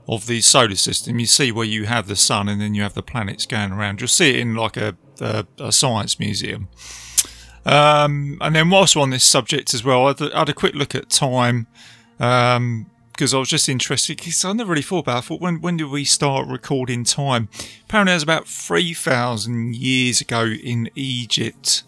of 0.09 0.27
the 0.27 0.41
solar 0.41 0.75
system, 0.75 1.19
you 1.19 1.27
see 1.27 1.53
where 1.53 1.65
you 1.65 1.87
have 1.87 2.09
the 2.09 2.17
sun 2.17 2.49
and 2.49 2.61
then 2.61 2.75
you 2.75 2.83
have 2.83 2.95
the 2.95 3.03
planets 3.03 3.47
going 3.47 3.73
around. 3.73 4.01
You'll 4.01 4.09
see 4.09 4.31
it 4.31 4.37
in 4.37 4.55
like 4.55 4.77
a, 4.77 4.97
a, 5.21 5.47
a 5.59 5.73
science 5.73 6.19
museum. 6.19 6.69
Um, 7.65 8.39
and 8.41 8.57
then 8.57 8.71
whilst 8.71 8.97
we're 8.97 9.03
on 9.03 9.11
this 9.11 9.25
subject 9.25 9.73
as 9.73 9.85
well, 9.85 10.07
I 10.07 10.09
had, 10.09 10.33
I 10.33 10.39
had 10.41 10.49
a 10.49 10.55
quick 10.55 10.75
look 10.75 10.95
at 10.95 11.09
time 11.09 11.69
because 12.23 13.35
um, 13.35 13.37
I 13.37 13.39
was 13.41 13.49
just 13.49 13.69
interested 13.69 14.19
because 14.19 14.45
I 14.45 14.53
never 14.53 14.71
really 14.71 14.83
thought 14.83 15.01
about. 15.01 15.17
It. 15.17 15.19
I 15.19 15.21
thought 15.23 15.41
when 15.41 15.61
when 15.61 15.77
did 15.77 15.89
we 15.89 16.05
start 16.05 16.47
recording 16.47 17.03
time? 17.03 17.49
Apparently, 17.85 18.13
it 18.13 18.17
was 18.17 18.23
about 18.23 18.47
three 18.47 18.95
thousand 18.95 19.75
years 19.75 20.21
ago 20.21 20.45
in 20.45 20.89
Egypt, 20.95 21.83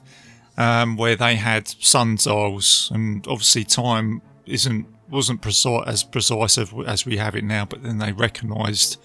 um, 0.56 0.96
where 0.96 1.14
they 1.14 1.36
had 1.36 1.68
sundials, 1.68 2.90
and 2.92 3.24
obviously 3.28 3.62
time 3.62 4.22
isn't 4.44 4.88
wasn't 5.08 5.40
precise, 5.40 5.84
as 5.86 6.02
precise 6.02 6.58
as 6.58 7.06
we 7.06 7.16
have 7.18 7.36
it 7.36 7.44
now, 7.44 7.64
but 7.64 7.84
then 7.84 7.98
they 7.98 8.10
recognised 8.10 9.00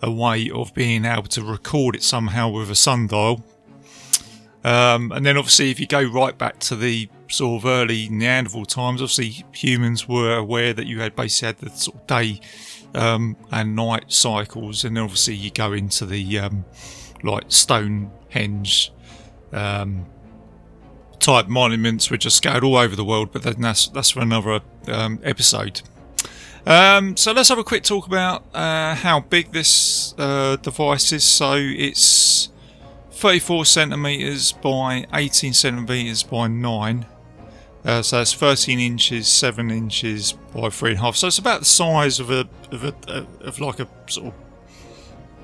a 0.00 0.10
way 0.10 0.48
of 0.48 0.72
being 0.72 1.04
able 1.04 1.24
to 1.24 1.42
record 1.42 1.94
it 1.94 2.02
somehow 2.02 2.48
with 2.48 2.70
a 2.70 2.74
sundial. 2.74 3.44
Um, 4.64 5.12
and 5.12 5.26
then 5.26 5.36
obviously, 5.36 5.70
if 5.70 5.78
you 5.78 5.86
go 5.86 6.02
right 6.02 6.38
back 6.38 6.58
to 6.60 6.76
the 6.76 7.10
sort 7.34 7.62
of 7.62 7.66
early 7.68 8.08
Neanderthal 8.08 8.64
times, 8.64 9.02
obviously 9.02 9.44
humans 9.52 10.08
were 10.08 10.36
aware 10.36 10.72
that 10.72 10.86
you 10.86 11.00
had 11.00 11.16
basically 11.16 11.46
had 11.46 11.58
the 11.58 11.70
sort 11.78 11.96
of 11.96 12.06
day 12.06 12.40
um, 12.94 13.36
and 13.50 13.74
night 13.74 14.12
cycles, 14.12 14.84
and 14.84 14.98
obviously 14.98 15.34
you 15.34 15.50
go 15.50 15.72
into 15.72 16.06
the 16.06 16.38
um, 16.38 16.64
like 17.22 17.44
Stonehenge 17.48 18.92
um, 19.52 20.06
type 21.18 21.48
monuments 21.48 22.10
which 22.10 22.26
are 22.26 22.30
scattered 22.30 22.64
all 22.64 22.76
over 22.76 22.94
the 22.94 23.04
world, 23.04 23.30
but 23.32 23.42
then 23.42 23.60
that's 23.60 23.88
that's 23.88 24.10
for 24.10 24.20
another 24.20 24.60
um, 24.88 25.18
episode. 25.22 25.82
Um, 26.66 27.16
so 27.16 27.32
let's 27.32 27.50
have 27.50 27.58
a 27.58 27.64
quick 27.64 27.82
talk 27.82 28.06
about 28.06 28.44
uh, 28.54 28.94
how 28.94 29.20
big 29.20 29.52
this 29.52 30.14
uh, 30.16 30.56
device 30.56 31.12
is. 31.12 31.24
So 31.24 31.54
it's 31.56 32.48
34 33.10 33.66
centimeters 33.66 34.52
by 34.52 35.06
18 35.12 35.52
centimeters 35.52 36.22
by 36.22 36.46
9. 36.46 37.06
Uh, 37.84 38.00
so 38.00 38.16
that's 38.18 38.32
13 38.32 38.80
inches, 38.80 39.28
7 39.28 39.70
inches 39.70 40.32
by 40.32 40.62
3.5. 40.62 41.16
So 41.16 41.26
it's 41.26 41.38
about 41.38 41.60
the 41.60 41.66
size 41.66 42.18
of 42.18 42.30
a, 42.30 42.48
of 42.70 42.84
a, 42.84 43.26
of 43.40 43.60
like 43.60 43.78
a 43.78 43.88
sort 44.06 44.28
of 44.28 44.34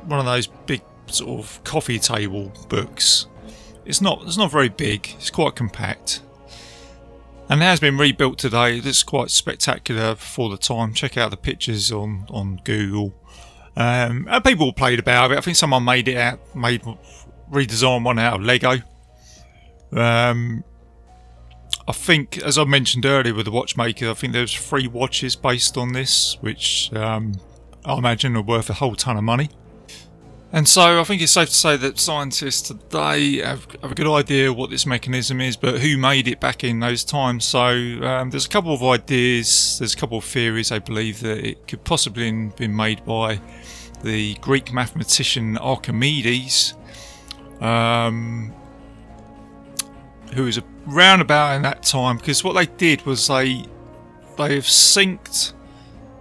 one 0.09 0.18
of 0.18 0.25
those 0.25 0.47
big 0.47 0.80
sort 1.06 1.40
of 1.40 1.62
coffee 1.64 1.99
table 1.99 2.52
books. 2.68 3.26
It's 3.85 4.00
not 4.00 4.23
it's 4.25 4.37
not 4.38 4.50
very 4.50 4.68
big. 4.68 5.14
It's 5.16 5.30
quite 5.30 5.54
compact. 5.54 6.23
And 7.49 7.61
it 7.61 7.64
has 7.64 7.80
been 7.80 7.99
rebuilt 7.99 8.38
today. 8.38 8.78
It's 8.78 9.02
quite 9.02 9.30
spectacular 9.30 10.14
for 10.14 10.49
the 10.49 10.56
time. 10.56 10.94
Check 10.94 11.16
out 11.16 11.30
the 11.30 11.37
pictures 11.37 11.90
on 11.92 12.26
on 12.30 12.61
Google. 12.64 13.14
Um, 13.76 14.26
and 14.30 14.44
people 14.44 14.73
played 14.73 14.99
about 14.99 15.32
it. 15.32 15.38
I 15.38 15.40
think 15.40 15.56
someone 15.56 15.85
made 15.85 16.09
it 16.09 16.16
out, 16.16 16.38
made 16.54 16.82
redesigned 17.50 18.04
one 18.04 18.18
out 18.18 18.40
of 18.40 18.42
Lego. 18.42 18.78
Um, 19.92 20.64
I 21.90 21.92
think, 21.92 22.38
as 22.38 22.56
I 22.56 22.62
mentioned 22.62 23.04
earlier 23.04 23.35
with 23.35 23.47
the 23.47 23.50
watchmaker, 23.50 24.11
I 24.11 24.14
think 24.14 24.32
there's 24.32 24.54
three 24.54 24.87
watches 24.87 25.35
based 25.35 25.76
on 25.76 25.92
this, 25.92 26.37
which 26.40 26.88
um, 26.94 27.40
I 27.85 27.99
imagine 27.99 28.37
are 28.37 28.42
worth 28.42 28.70
a 28.70 28.75
whole 28.75 28.94
ton 28.94 29.16
of 29.16 29.25
money. 29.25 29.50
And 30.52 30.68
so 30.68 31.00
I 31.00 31.02
think 31.02 31.20
it's 31.20 31.32
safe 31.32 31.49
to 31.49 31.54
say 31.54 31.76
that 31.78 31.99
scientists 31.99 32.62
today 32.68 33.38
have, 33.38 33.66
have, 33.82 33.90
a 33.90 33.94
good 33.97 34.06
idea 34.06 34.52
what 34.52 34.70
this 34.70 34.87
mechanism 34.87 35.40
is, 35.40 35.56
but 35.56 35.80
who 35.80 35.99
made 35.99 36.28
it 36.28 36.38
back 36.38 36.62
in 36.62 36.78
those 36.78 37.02
times. 37.02 37.44
So 37.44 37.66
um, 37.66 38.30
there's 38.30 38.47
a 38.47 38.49
couple 38.49 38.73
of 38.73 38.85
ideas, 38.85 39.80
there's 39.80 39.94
a 39.94 39.97
couple 39.97 40.18
of 40.18 40.25
theories. 40.25 40.70
I 40.70 40.78
believe 40.78 41.18
that 41.23 41.44
it 41.44 41.66
could 41.66 41.82
possibly 41.82 42.30
have 42.30 42.54
been 42.54 42.76
made 42.76 43.04
by 43.04 43.40
the 44.04 44.35
Greek 44.35 44.73
mathematician 44.73 45.59
Archimedes, 45.59 46.75
um, 47.61 48.54
who 50.34 50.44
was 50.44 50.60
around 50.88 51.20
about 51.20 51.56
in 51.56 51.62
that 51.62 51.82
time. 51.82 52.16
Because 52.16 52.44
what 52.44 52.54
they 52.54 52.66
did 52.66 53.04
was 53.06 53.26
they 53.26 53.64
they 54.37 54.54
have 54.54 54.64
synced 54.64 55.52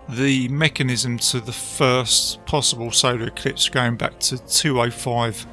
the 0.09 0.47
mechanism 0.49 1.17
to 1.17 1.39
the 1.39 1.51
first 1.51 2.43
possible 2.45 2.91
solar 2.91 3.27
eclipse 3.27 3.69
going 3.69 3.95
back 3.95 4.19
to 4.19 4.37
205 4.37 5.45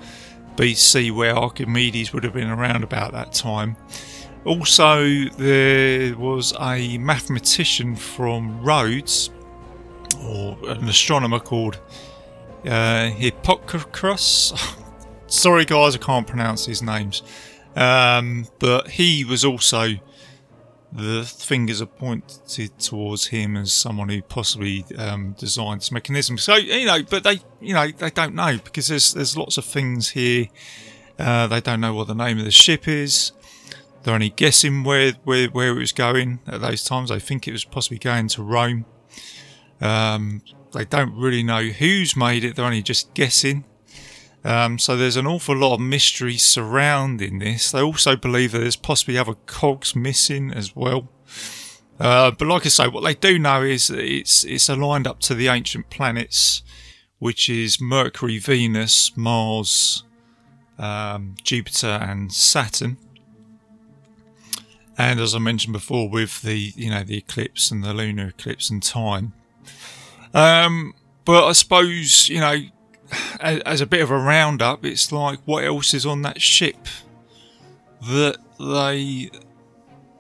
BC, 0.57 1.13
where 1.13 1.37
Archimedes 1.37 2.13
would 2.13 2.25
have 2.25 2.33
been 2.33 2.49
around 2.49 2.83
about 2.83 3.13
that 3.13 3.33
time. 3.33 3.77
Also, 4.45 5.25
there 5.37 6.17
was 6.17 6.55
a 6.61 6.97
mathematician 6.99 7.95
from 7.97 8.63
Rhodes, 8.63 9.31
or 10.25 10.57
an 10.69 10.89
astronomer 10.89 11.41
called 11.41 11.79
uh, 12.67 13.11
Hippocrates. 13.11 14.55
Sorry, 15.27 15.65
guys, 15.65 15.97
I 15.97 15.99
can't 15.99 16.27
pronounce 16.27 16.65
his 16.65 16.83
names. 16.83 17.23
Um, 17.77 18.47
but 18.59 18.89
he 18.93 19.25
was 19.25 19.45
also 19.45 19.97
the 20.93 21.25
fingers 21.25 21.83
are 21.83 21.87
pointed 21.87 22.79
towards 22.79 23.27
him 23.27 23.57
as 23.57 23.73
someone 23.73 24.09
who 24.09 24.23
possibly 24.23 24.85
um, 24.97 25.35
designed 25.39 25.81
this 25.81 25.93
mechanism. 25.93 26.39
So 26.39 26.55
you 26.57 26.87
know, 26.87 27.03
but 27.03 27.23
they 27.23 27.41
you 27.61 27.75
know 27.75 27.89
they 27.89 28.11
don't 28.11 28.35
know 28.35 28.59
because 28.65 28.89
there's 28.89 29.13
there's 29.13 29.37
lots 29.37 29.59
of 29.59 29.65
things 29.65 30.11
here. 30.11 30.47
Uh, 31.19 31.47
they 31.47 31.61
don't 31.61 31.81
know 31.81 31.95
what 31.95 32.09
the 32.09 32.15
name 32.15 32.39
of 32.39 32.45
the 32.45 32.51
ship 32.51 32.89
is. 32.89 33.33
They're 34.03 34.15
only 34.15 34.31
guessing 34.31 34.85
where, 34.85 35.13
where 35.25 35.49
where 35.49 35.69
it 35.69 35.79
was 35.79 35.93
going 35.93 36.41
at 36.47 36.61
those 36.61 36.83
times. 36.85 37.11
They 37.11 37.21
think 37.21 37.47
it 37.47 37.53
was 37.53 37.65
possibly 37.65 37.99
going 37.99 38.29
to 38.29 38.43
Rome. 38.43 38.87
Um, 39.81 40.43
they 40.73 40.85
don't 40.85 41.15
really 41.15 41.43
know 41.43 41.63
who's 41.65 42.17
made 42.17 42.45
it. 42.45 42.57
They're 42.57 42.65
only 42.65 42.83
just 42.83 43.13
guessing. 43.15 43.65
Um, 44.47 44.79
so 44.79 44.97
there's 44.97 45.17
an 45.17 45.27
awful 45.27 45.57
lot 45.57 45.75
of 45.75 45.81
mystery 45.81 46.37
surrounding 46.37 47.41
this. 47.41 47.73
They 47.73 47.83
also 47.83 48.15
believe 48.15 48.53
that 48.53 48.61
there's 48.61 48.77
possibly 48.77 49.19
other 49.19 49.35
cogs 49.47 49.97
missing 49.97 50.53
as 50.53 50.77
well. 50.77 51.09
Uh, 51.99 52.31
but 52.31 52.47
like 52.47 52.65
I 52.65 52.69
say, 52.69 52.87
what 52.87 53.03
they 53.03 53.15
do 53.15 53.41
know 53.41 53.63
is 53.63 53.91
it's 53.91 54.45
it's 54.45 54.69
aligned 54.69 55.09
up 55.09 55.19
to 55.23 55.35
the 55.35 55.49
ancient 55.49 55.91
planets, 55.91 56.63
which 57.19 57.51
is 57.51 57.81
Mercury, 57.81 58.39
Venus, 58.39 59.17
Mars, 59.17 60.05
um, 60.79 61.35
Jupiter, 61.43 61.99
and 62.01 62.33
Saturn. 62.33 62.99
And 64.97 65.19
as 65.19 65.35
I 65.35 65.41
mentioned 65.41 65.73
before, 65.73 66.09
with 66.09 66.43
the 66.43 66.73
you 66.77 66.91
know 66.91 67.03
the 67.03 67.19
eclipse 67.19 67.73
and 67.73 67.83
the 67.83 67.93
lunar 67.93 68.29
eclipse 68.29 68.71
and 68.71 68.81
time. 68.81 69.33
Um, 70.33 70.95
but 71.25 71.49
I 71.49 71.53
suppose 71.53 72.29
you 72.29 72.39
know 72.39 72.55
as, 73.41 73.81
a 73.81 73.87
bit 73.87 74.03
of 74.03 74.11
a 74.11 74.19
roundup, 74.19 74.85
it's 74.85 75.13
like 75.13 75.39
what 75.45 75.65
else 75.65 75.95
is 75.95 76.07
on 76.07 76.23
that 76.23 76.41
ship 76.41 76.89
that 78.03 78.37
they 78.59 79.31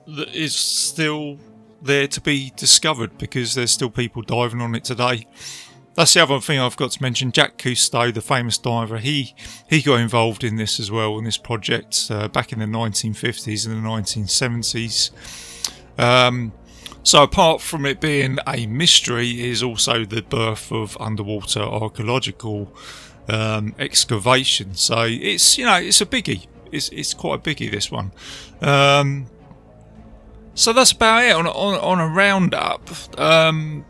that 0.06 0.28
is 0.34 0.54
still 0.54 1.38
there 1.82 2.06
to 2.06 2.20
be 2.20 2.52
discovered 2.56 3.18
because 3.18 3.54
there's 3.54 3.70
still 3.70 3.90
people 3.90 4.22
diving 4.22 4.60
on 4.60 4.74
it 4.74 4.84
today. 4.84 5.26
That's 5.94 6.12
the 6.12 6.22
other 6.22 6.40
thing 6.40 6.60
I've 6.60 6.76
got 6.76 6.90
to 6.92 7.02
mention. 7.02 7.32
Jack 7.32 7.56
Cousteau, 7.56 8.12
the 8.12 8.20
famous 8.20 8.58
diver, 8.58 8.98
he 8.98 9.34
he 9.68 9.80
got 9.80 10.00
involved 10.00 10.44
in 10.44 10.56
this 10.56 10.78
as 10.78 10.90
well 10.90 11.18
in 11.18 11.24
this 11.24 11.38
project 11.38 12.08
uh, 12.10 12.28
back 12.28 12.52
in 12.52 12.58
the 12.58 12.66
1950s 12.66 13.66
and 13.66 13.82
the 13.82 13.88
1970s. 13.88 15.10
Um, 15.98 16.52
so, 17.06 17.22
apart 17.22 17.60
from 17.60 17.86
it 17.86 18.00
being 18.00 18.38
a 18.48 18.66
mystery, 18.66 19.48
is 19.48 19.62
also 19.62 20.04
the 20.04 20.22
birth 20.22 20.72
of 20.72 20.96
underwater 21.00 21.60
archaeological 21.60 22.74
um, 23.28 23.76
excavation. 23.78 24.74
So 24.74 25.02
it's 25.08 25.56
you 25.56 25.66
know 25.66 25.76
it's 25.76 26.00
a 26.00 26.06
biggie. 26.06 26.48
It's 26.72 26.88
it's 26.88 27.14
quite 27.14 27.38
a 27.38 27.42
biggie 27.42 27.70
this 27.70 27.92
one. 27.92 28.10
Um, 28.60 29.28
so 30.56 30.72
that's 30.72 30.90
about 30.90 31.22
it 31.22 31.36
on 31.36 31.46
on, 31.46 31.78
on 31.78 32.00
a 32.00 32.08
roundup. 32.12 32.90
Um, 33.20 33.84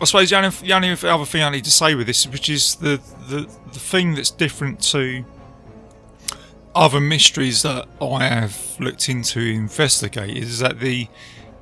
I 0.00 0.06
suppose 0.06 0.30
the 0.30 0.36
only, 0.38 0.48
the 0.48 0.72
only 0.72 0.90
other 0.90 1.26
thing 1.26 1.42
I 1.42 1.50
need 1.50 1.64
to 1.64 1.70
say 1.70 1.94
with 1.94 2.06
this, 2.06 2.26
which 2.26 2.48
is 2.48 2.76
the, 2.76 2.98
the 3.28 3.40
the 3.74 3.78
thing 3.78 4.14
that's 4.14 4.30
different 4.30 4.80
to 4.84 5.22
other 6.74 6.98
mysteries 6.98 7.60
that 7.60 7.86
I 8.00 8.24
have 8.24 8.74
looked 8.80 9.10
into 9.10 9.38
investigate 9.38 10.34
is 10.34 10.60
that 10.60 10.80
the 10.80 11.08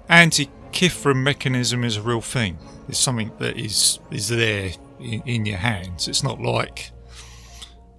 anti 0.08 0.48
Kithra 0.76 1.16
mechanism 1.16 1.84
is 1.84 1.96
a 1.96 2.02
real 2.02 2.20
thing. 2.20 2.58
It's 2.86 2.98
something 2.98 3.32
that 3.38 3.56
is 3.56 3.98
is 4.10 4.28
there 4.28 4.72
in, 5.00 5.22
in 5.22 5.46
your 5.46 5.56
hands. 5.56 6.06
It's 6.06 6.22
not 6.22 6.38
like 6.38 6.90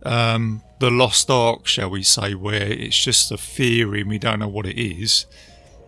um, 0.04 0.62
the 0.80 0.92
Lost 0.92 1.28
Ark, 1.32 1.66
shall 1.66 1.90
we 1.90 2.04
say, 2.04 2.36
where 2.36 2.72
it's 2.72 3.04
just 3.04 3.32
a 3.32 3.38
theory 3.38 4.02
and 4.02 4.10
we 4.12 4.20
don't 4.20 4.38
know 4.38 4.48
what 4.48 4.68
it 4.68 4.80
is. 4.80 5.26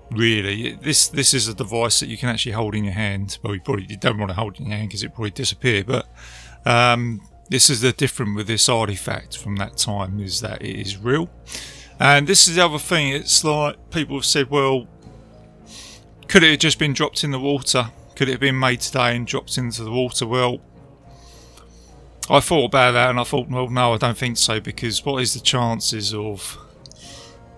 Really, 0.09 0.71
this 0.81 1.09
this 1.09 1.31
is 1.35 1.47
a 1.47 1.53
device 1.53 1.99
that 1.99 2.09
you 2.09 2.17
can 2.17 2.27
actually 2.27 2.53
hold 2.53 2.73
in 2.73 2.85
your 2.85 2.93
hand. 2.93 3.37
Well, 3.43 3.53
you 3.53 3.61
probably 3.61 3.85
you 3.87 3.97
don't 3.97 4.17
want 4.17 4.31
to 4.31 4.35
hold 4.35 4.55
it 4.55 4.61
in 4.61 4.65
your 4.69 4.77
hand 4.77 4.89
because 4.89 5.03
it 5.03 5.13
probably 5.13 5.29
disappear. 5.29 5.83
But 5.83 6.07
um, 6.65 7.21
this 7.49 7.69
is 7.69 7.81
the 7.81 7.91
different 7.91 8.35
with 8.35 8.47
this 8.47 8.67
artifact 8.67 9.37
from 9.37 9.57
that 9.57 9.77
time 9.77 10.19
is 10.19 10.41
that 10.41 10.63
it 10.63 10.75
is 10.75 10.97
real. 10.97 11.29
And 11.99 12.25
this 12.25 12.47
is 12.47 12.55
the 12.55 12.65
other 12.65 12.79
thing. 12.79 13.09
It's 13.09 13.43
like 13.43 13.91
people 13.91 14.15
have 14.15 14.25
said, 14.25 14.49
well, 14.49 14.87
could 16.29 16.43
it 16.43 16.51
have 16.51 16.59
just 16.59 16.79
been 16.79 16.93
dropped 16.93 17.23
in 17.23 17.31
the 17.31 17.39
water? 17.39 17.89
Could 18.15 18.29
it 18.29 18.33
have 18.33 18.39
been 18.39 18.59
made 18.59 18.81
today 18.81 19.15
and 19.15 19.25
dropped 19.25 19.57
into 19.57 19.83
the 19.83 19.89
water? 19.89 20.27
Well, 20.27 20.59
I 22.29 22.39
thought 22.39 22.65
about 22.65 22.91
that 22.91 23.09
and 23.09 23.19
I 23.19 23.23
thought, 23.23 23.49
well, 23.49 23.67
no, 23.67 23.93
I 23.93 23.97
don't 23.97 24.17
think 24.17 24.37
so 24.37 24.59
because 24.59 25.03
what 25.03 25.23
is 25.23 25.33
the 25.33 25.39
chances 25.39 26.13
of 26.13 26.59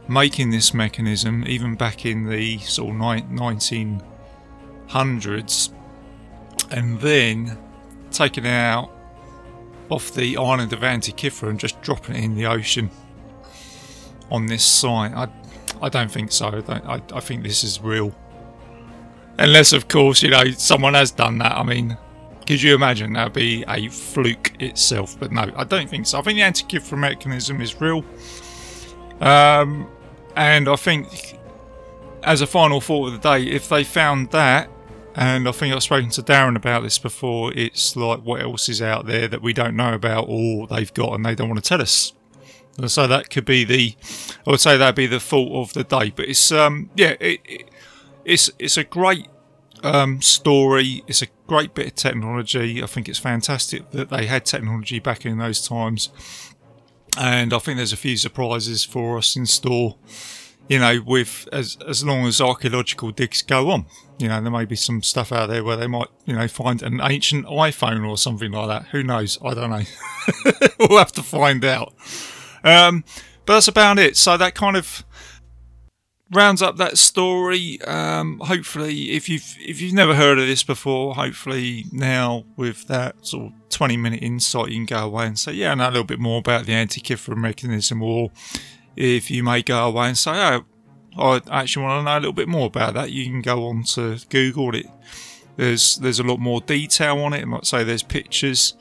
making 0.08 0.52
this 0.52 0.74
mechanism 0.74 1.44
even 1.46 1.76
back 1.76 2.06
in 2.06 2.30
the 2.30 2.60
sort 2.60 2.96
of 2.96 3.02
1900s 3.02 5.74
and 6.72 7.02
then 7.02 7.58
taking 8.10 8.46
it 8.46 8.50
out 8.50 8.90
off 9.90 10.14
the 10.14 10.38
island 10.38 10.72
of 10.72 10.80
Antikythera 10.80 11.50
and 11.50 11.60
just 11.60 11.82
dropping 11.82 12.16
it 12.16 12.24
in 12.24 12.36
the 12.36 12.46
ocean 12.46 12.90
on 14.30 14.46
this 14.46 14.64
site? 14.64 15.12
I, 15.12 15.28
I 15.82 15.90
don't 15.90 16.10
think 16.10 16.32
so. 16.32 16.64
I, 16.70 16.96
I, 16.96 17.02
I 17.14 17.20
think 17.20 17.44
this 17.44 17.66
is 17.66 17.82
real. 17.82 18.16
Unless, 19.42 19.74
of 19.74 19.88
course, 19.88 20.22
you 20.22 20.30
know, 20.30 20.52
someone 20.52 20.94
has 20.94 21.10
done 21.10 21.40
that. 21.40 21.54
I 21.58 21.64
mean, 21.64 21.98
could 22.46 22.62
you 22.62 22.76
imagine 22.76 23.14
that 23.14 23.24
would 23.24 23.34
be 23.34 23.66
a 23.68 23.90
fluke 23.90 24.62
itself? 24.62 25.20
But 25.20 25.32
no, 25.32 25.52
I 25.56 25.64
don't 25.64 25.90
think 25.90 26.06
so. 26.06 26.20
I 26.20 26.22
think 26.22 26.38
the 26.38 26.44
Antikythera 26.44 26.98
mechanism 26.98 27.60
is 27.60 27.82
real. 27.82 28.06
Um, 29.20 29.90
and 30.36 30.70
I 30.70 30.76
think, 30.76 31.40
as 32.22 32.42
a 32.42 32.48
final 32.48 32.82
thought 32.82 33.08
of 33.08 33.14
the 33.14 33.18
day, 33.18 33.48
if 33.48 33.68
they 33.68 33.84
found 33.84 34.30
that, 34.30 34.70
and 35.16 35.50
I 35.50 35.52
think 35.52 35.74
I've 35.74 35.82
spoken 35.82 36.12
to 36.12 36.22
Darren 36.22 36.56
about 36.56 36.84
this 36.84 37.00
before, 37.00 37.52
it's 37.56 37.96
like 37.96 38.20
what 38.20 38.42
else 38.42 38.70
is 38.70 38.80
out 38.80 39.08
there 39.08 39.28
that 39.28 39.42
we 39.42 39.54
don't 39.54 39.76
know 39.76 39.94
about 39.94 40.26
or 40.30 40.68
they've 40.68 40.94
got 40.94 41.14
and 41.14 41.26
they 41.26 41.34
don't 41.34 41.50
want 41.50 41.64
to 41.64 41.68
tell 41.68 41.82
us. 41.82 42.14
So 42.86 43.08
that 43.08 43.32
could 43.32 43.46
be 43.46 43.64
the, 43.64 43.96
I 44.46 44.52
would 44.52 44.62
say 44.62 44.78
that'd 44.78 44.94
be 44.94 45.08
the 45.08 45.20
thought 45.20 45.52
of 45.64 45.74
the 45.74 45.84
day. 45.84 46.12
But 46.16 46.30
it's, 46.30 46.52
um, 46.52 46.92
yeah, 46.96 47.16
it, 47.20 47.42
it, 47.44 47.70
it's 48.24 48.52
it's 48.60 48.78
a 48.78 48.84
great 48.84 49.28
um, 49.84 50.22
story. 50.22 51.04
It's 51.08 51.22
a 51.22 51.28
great 51.48 51.74
bit 51.74 51.88
of 51.88 51.96
technology. 51.96 52.82
I 52.84 52.86
think 52.86 53.10
it's 53.10 53.20
fantastic 53.20 53.92
that 53.92 54.10
they 54.10 54.26
had 54.26 54.46
technology 54.46 55.00
back 55.00 55.26
in 55.26 55.38
those 55.38 55.66
times, 55.68 56.10
and 57.18 57.54
I 57.54 57.60
think 57.60 57.78
there's 57.78 57.94
a 57.94 57.98
few 57.98 58.18
surprises 58.18 58.84
for 58.84 59.18
us 59.18 59.36
in 59.36 59.46
store. 59.46 59.98
You 60.68 60.80
know, 60.80 61.02
with 61.06 61.50
as 61.52 61.78
as 61.86 62.04
long 62.04 62.26
as 62.26 62.40
archaeological 62.40 63.12
digs 63.12 63.42
go 63.42 63.72
on, 63.72 63.86
you 64.20 64.28
know, 64.28 64.40
there 64.40 64.52
may 64.52 64.66
be 64.66 64.76
some 64.76 65.04
stuff 65.04 65.32
out 65.32 65.50
there 65.50 65.64
where 65.64 65.76
they 65.76 65.88
might, 65.88 66.08
you 66.26 66.34
know, 66.34 66.48
find 66.48 66.82
an 66.82 67.02
ancient 67.02 67.46
iPhone 67.48 68.08
or 68.08 68.18
something 68.18 68.52
like 68.52 68.68
that. 68.68 68.90
Who 68.92 69.04
knows? 69.04 69.38
I 69.44 69.54
don't 69.54 69.70
know. 69.70 69.84
we'll 70.80 71.00
have 71.00 71.12
to 71.14 71.24
find 71.24 71.66
out. 71.66 71.94
Um, 72.64 73.04
but 73.46 73.56
that's 73.56 73.68
about 73.68 74.00
it. 74.00 74.16
So 74.16 74.38
that 74.38 74.56
kind 74.56 74.78
of 74.78 75.04
rounds 76.32 76.62
up 76.62 76.78
that 76.78 76.98
story. 76.98 77.82
Um, 77.84 78.40
hopefully, 78.40 79.12
if 79.12 79.30
you've 79.30 79.56
if 79.60 79.82
you've 79.82 79.94
never 79.94 80.16
heard 80.16 80.40
of 80.40 80.48
this 80.48 80.64
before, 80.64 81.16
hopefully 81.16 81.86
now 81.92 82.46
with 82.56 82.88
that 82.88 83.26
sort 83.26 83.48
of 83.48 83.70
twenty 83.70 83.98
minute 83.98 84.24
insight, 84.24 84.70
you 84.70 84.76
can 84.76 84.86
go 84.86 85.06
away 85.06 85.28
and 85.28 85.38
say, 85.38 85.54
"Yeah, 85.54 85.72
I 85.72 85.76
know 85.76 85.88
a 85.88 85.92
little 85.92 86.04
bit 86.04 86.20
more 86.20 86.40
about 86.40 86.66
the 86.66 86.74
Antikythera 86.74 87.36
mechanism." 87.36 88.02
Or 88.02 88.32
if 88.96 89.30
you 89.30 89.44
may 89.44 89.62
go 89.62 89.88
away 89.88 90.08
and 90.08 90.18
say, 90.18 90.32
"Oh, 90.32 91.42
I 91.50 91.62
actually 91.62 91.84
want 91.84 92.02
to 92.02 92.06
know 92.06 92.18
a 92.18 92.20
little 92.20 92.34
bit 92.34 92.48
more 92.48 92.68
about 92.68 92.94
that," 92.96 93.12
you 93.12 93.26
can 93.26 93.42
go 93.42 93.68
on 93.68 93.84
to 93.96 94.20
Google 94.30 94.76
it. 94.76 94.88
There's 95.58 95.98
there's 95.98 96.20
a 96.20 96.24
lot 96.24 96.40
more 96.40 96.62
detail 96.62 97.20
on 97.20 97.34
it, 97.34 97.42
and 97.42 97.52
like 97.52 97.66
say, 97.66 97.84
there's 97.84 98.04
pictures. 98.04 98.76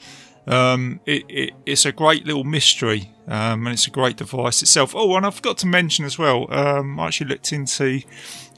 Um, 0.46 1.00
it, 1.06 1.24
it, 1.28 1.50
it's 1.66 1.84
a 1.84 1.92
great 1.92 2.26
little 2.26 2.44
mystery, 2.44 3.12
um, 3.28 3.66
and 3.66 3.74
it's 3.74 3.86
a 3.86 3.90
great 3.90 4.16
device 4.16 4.62
itself. 4.62 4.94
Oh, 4.96 5.16
and 5.16 5.26
I 5.26 5.30
forgot 5.30 5.58
to 5.58 5.66
mention 5.66 6.04
as 6.04 6.18
well. 6.18 6.52
Um, 6.52 6.98
I 6.98 7.06
actually 7.08 7.28
looked 7.28 7.52
into 7.52 8.02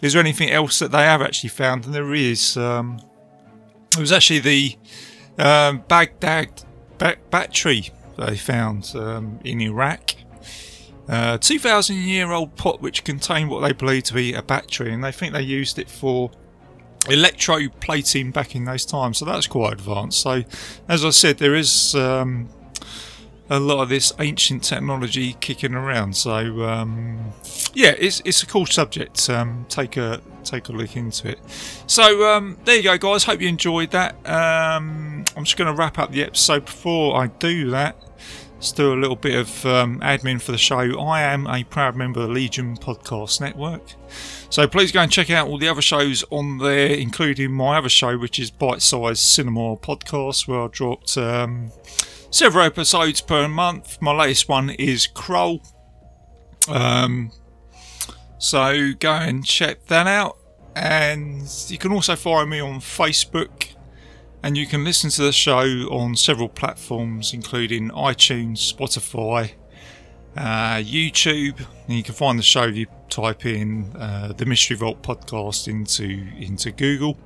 is 0.03 0.13
there 0.13 0.21
anything 0.21 0.51
else 0.51 0.79
that 0.79 0.91
they 0.91 1.03
have 1.03 1.23
actually 1.23 1.51
found, 1.51 1.85
and 1.85 1.95
there 1.95 2.15
is. 2.15 2.57
Um, 2.57 3.01
it 3.97 4.01
was 4.01 4.13
actually 4.13 4.41
the 4.41 4.77
um, 5.39 5.85
Baghdad 5.87 6.63
ba- 6.99 7.19
battery 7.31 7.91
they 8.17 8.37
found 8.37 8.93
um, 8.95 9.39
in 9.45 9.61
Iraq. 9.61 10.15
Uh, 11.09 11.37
2,000 11.37 11.97
year 11.97 12.31
old 12.31 12.57
pot 12.57 12.81
which 12.81 13.05
contained 13.05 13.51
what 13.51 13.61
they 13.61 13.73
believe 13.73 14.05
to 14.05 14.15
be 14.15 14.33
a 14.33 14.43
battery, 14.43 14.93
and 14.93 15.05
they 15.05 15.13
think 15.13 15.33
they 15.33 15.43
used 15.43 15.79
it 15.79 15.91
for 15.91 16.31
electroplating 17.07 18.33
back 18.33 18.55
in 18.55 18.65
those 18.65 18.85
times, 18.85 19.19
so 19.19 19.25
that's 19.25 19.47
quite 19.47 19.73
advanced. 19.73 20.21
So, 20.21 20.43
as 20.89 21.05
I 21.05 21.11
said, 21.11 21.39
there 21.39 21.55
is 21.55 21.95
um, 21.95 22.49
a 23.51 23.59
lot 23.59 23.83
of 23.83 23.89
this 23.89 24.13
ancient 24.19 24.63
technology 24.63 25.37
kicking 25.41 25.75
around. 25.75 26.17
So, 26.17 26.65
um, 26.65 27.33
yeah, 27.75 27.95
it's 27.99 28.23
it's 28.25 28.43
a 28.43 28.47
cool 28.47 28.67
subject. 28.67 29.29
Um, 29.29 29.67
take 29.69 29.97
a 29.97 30.21
take 30.45 30.69
a 30.69 30.73
look 30.73 30.97
into 30.97 31.29
it. 31.29 31.39
So 31.87 32.29
um, 32.29 32.59
there 32.65 32.77
you 32.77 32.83
go, 32.83 32.99
guys. 32.99 33.25
Hope 33.25 33.41
you 33.41 33.49
enjoyed 33.49 33.91
that. 33.93 34.15
Um, 34.27 35.25
I'm 35.37 35.45
just 35.45 35.57
going 35.57 35.69
to 35.69 35.75
wrap 35.75 35.99
up 35.99 36.13
the 36.13 36.23
episode. 36.23 36.67
Before 36.67 37.17
I 37.17 37.29
do 37.29 37.71
that, 37.71 37.97
do 38.71 38.93
a 38.93 38.95
little 38.95 39.17
bit 39.17 39.35
of 39.35 39.67
um, 39.67 39.99
admin 40.01 40.41
for 40.41 40.53
the 40.53 40.59
show. 40.59 41.01
I 41.01 41.23
am 41.23 41.49
a 41.49 41.65
proud 41.65 41.97
member 41.97 42.21
of 42.21 42.29
the 42.29 42.33
Legion 42.33 42.77
Podcast 42.77 43.41
Network. 43.41 43.83
So 44.51 44.69
please 44.69 44.93
go 44.93 45.01
and 45.01 45.11
check 45.11 45.31
out 45.31 45.49
all 45.49 45.59
the 45.59 45.69
other 45.69 45.83
shows 45.83 46.23
on 46.31 46.59
there, 46.59 46.89
including 46.89 47.53
my 47.53 47.79
other 47.79 47.89
show, 47.89 48.17
which 48.17 48.39
is 48.39 48.53
Bite 48.53 48.83
Size 48.83 49.21
Cinema 49.21 49.77
Podcast, 49.77 50.47
where 50.47 50.61
I 50.63 50.69
dropped 50.69 51.19
um, 51.19 51.73
several 52.31 52.65
episodes 52.65 53.21
per 53.21 53.49
month. 53.49 54.01
My 54.01 54.13
latest 54.13 54.49
one 54.49 54.71
is 54.71 55.09
Krull. 55.09 55.67
Um, 56.69 57.33
so 58.39 58.93
go 58.99 59.13
and 59.13 59.45
check 59.45 59.87
that 59.87 60.07
out. 60.07 60.39
And 60.77 61.43
you 61.69 61.79
can 61.79 61.93
also 61.93 62.15
follow 62.15 62.47
me 62.47 62.61
on 62.61 62.81
Facebook. 62.81 63.75
And 64.45 64.57
you 64.57 64.67
can 64.67 64.83
listen 64.83 65.09
to 65.11 65.23
the 65.23 65.33
show 65.33 65.61
on 65.91 66.17
several 66.17 66.49
platforms, 66.49 67.33
including 67.33 67.91
iTunes, 67.91 68.59
Spotify, 68.59 69.53
uh, 70.37 70.77
YouTube. 70.83 71.65
And 71.87 71.97
you 71.97 72.03
can 72.03 72.15
find 72.15 72.39
the 72.39 72.43
show 72.43 72.65
if 72.65 72.77
you 72.77 72.87
type 73.09 73.47
in 73.47 73.95
uh, 73.97 74.33
the 74.37 74.45
Mystery 74.45 74.77
Vault 74.77 75.01
podcast 75.03 75.69
into 75.69 76.27
into 76.39 76.73
Google. 76.73 77.17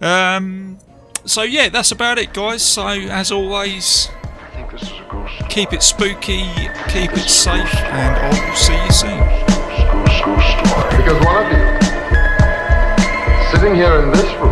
Um, 0.00 0.78
so 1.24 1.42
yeah, 1.42 1.68
that's 1.68 1.92
about 1.92 2.18
it, 2.18 2.32
guys. 2.32 2.62
So 2.62 2.88
as 2.88 3.30
always, 3.30 4.08
keep 5.48 5.72
it 5.72 5.82
spooky, 5.84 6.42
keep 6.88 7.12
it 7.12 7.28
safe, 7.28 7.74
and 7.76 8.16
I 8.16 8.48
will 8.48 8.56
see 8.56 8.74
you 8.84 8.90
soon. 8.90 9.20
Because 10.96 11.24
one 11.24 11.46
of 11.46 11.52
you, 11.52 11.62
sitting 13.52 13.74
here 13.76 14.02
in 14.02 14.10
this 14.10 14.34
room, 14.40 14.51